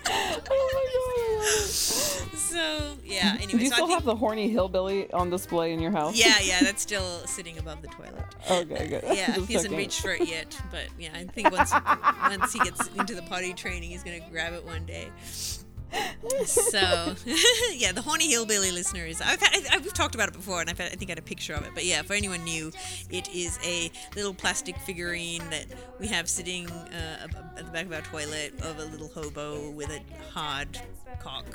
[0.08, 1.45] Oh my God.
[1.64, 3.52] So yeah, anyway.
[3.52, 6.18] Do you so still think, have the horny hillbilly on display in your house?
[6.18, 8.24] Yeah, yeah, that's still sitting above the toilet.
[8.50, 9.04] Okay, good.
[9.16, 9.78] Yeah, Just he hasn't checking.
[9.78, 11.72] reached for it yet, but yeah, I think once
[12.30, 15.10] once he gets into the potty training, he's gonna grab it one day.
[16.46, 16.80] So
[17.74, 19.22] yeah, the horny hillbilly listeners.
[19.22, 21.20] I've had, I, we've talked about it before, and I've had, I think I had
[21.20, 21.72] a picture of it.
[21.74, 22.72] But yeah, for anyone new,
[23.10, 25.66] it is a little plastic figurine that
[26.00, 27.28] we have sitting uh,
[27.58, 30.80] at the back of our toilet of a little hobo with a hard
[31.20, 31.46] cock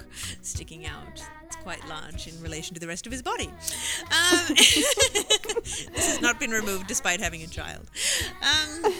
[0.42, 1.22] sticking out.
[1.46, 3.48] It's quite large in relation to the rest of his body.
[3.48, 7.90] Um, this has not been removed despite having a child.
[8.42, 8.92] Um,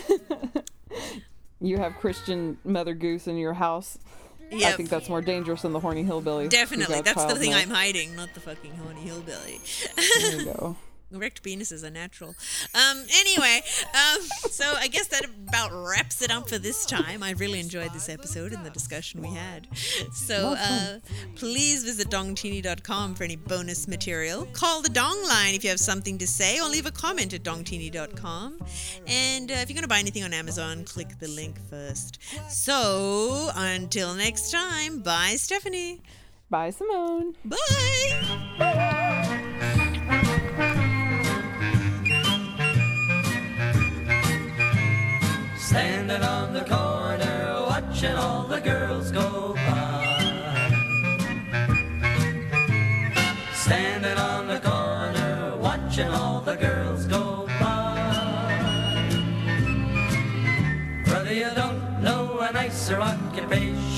[1.62, 3.98] You have Christian Mother Goose in your house.
[4.52, 6.48] I think that's more dangerous than the horny hillbilly.
[6.48, 7.00] Definitely.
[7.02, 7.54] That's the thing.
[7.54, 9.60] I'm hiding, not the fucking horny hillbilly.
[9.96, 10.76] There you go.
[11.12, 12.34] Erect penises are natural.
[12.74, 13.62] Um, anyway,
[13.94, 17.22] um, so I guess that about wraps it up for this time.
[17.22, 19.66] I really enjoyed this episode and the discussion we had.
[20.12, 20.98] So uh,
[21.36, 24.46] please visit dongtini.com for any bonus material.
[24.52, 27.42] Call the Dong line if you have something to say, or leave a comment at
[27.42, 28.60] dongtini.com.
[29.06, 32.22] And uh, if you're going to buy anything on Amazon, click the link first.
[32.48, 36.02] So until next time, bye, Stephanie.
[36.50, 37.36] Bye, Simone.
[37.44, 39.16] Bye.
[45.70, 50.72] Standing on the corner, watching all the girls go by.
[53.54, 59.04] Standing on the corner, watching all the girls go by.
[61.04, 63.89] Brother, you don't know a nicer occupation.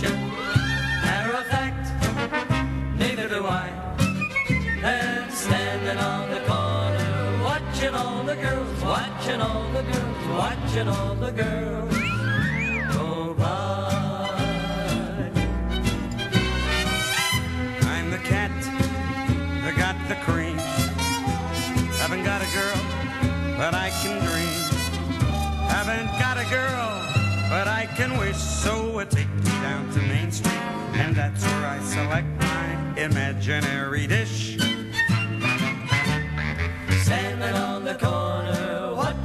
[8.03, 11.95] All the girls, watching all the girls, watching all the girls
[12.97, 15.21] go by.
[17.93, 18.51] I'm the cat
[19.63, 20.59] that got the cream.
[22.01, 22.81] Haven't got a girl,
[23.57, 24.55] but I can dream.
[25.69, 26.89] Haven't got a girl,
[27.49, 28.37] but I can wish.
[28.37, 34.07] So I take me down to Main Street, and that's where I select my imaginary
[34.07, 34.52] dish.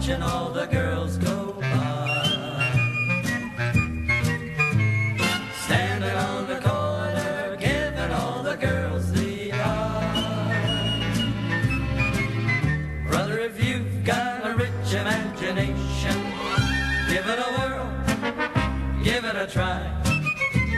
[0.07, 2.71] Watching all the girls go by.
[5.65, 10.63] Standing on the corner, giving all the girls the eye.
[13.09, 16.15] Brother, if you've got a rich imagination,
[17.09, 17.91] give it a whirl,
[19.03, 19.91] give it a try.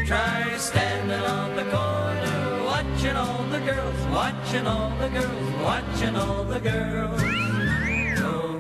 [0.08, 6.44] Try standing on the corner, watching all the girls, watching all the girls, watching all
[6.46, 7.22] the girls
[8.20, 8.60] go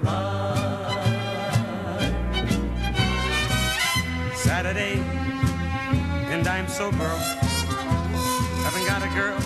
[6.79, 7.19] so broke.
[8.63, 9.37] Haven't got a girl,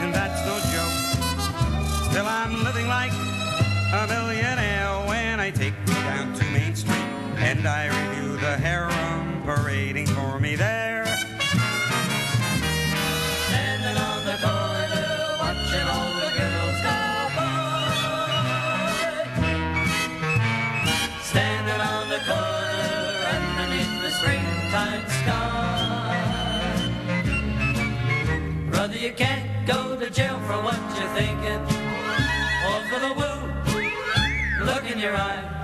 [0.00, 2.10] and that's no joke.
[2.10, 3.12] Still, I'm living like
[3.92, 6.96] a millionaire when I take me down to Main Street
[7.36, 11.05] and I review the harem parading for me there.
[30.06, 31.60] To jail for what you're thinking,
[32.68, 35.55] or for the woo look in your eye.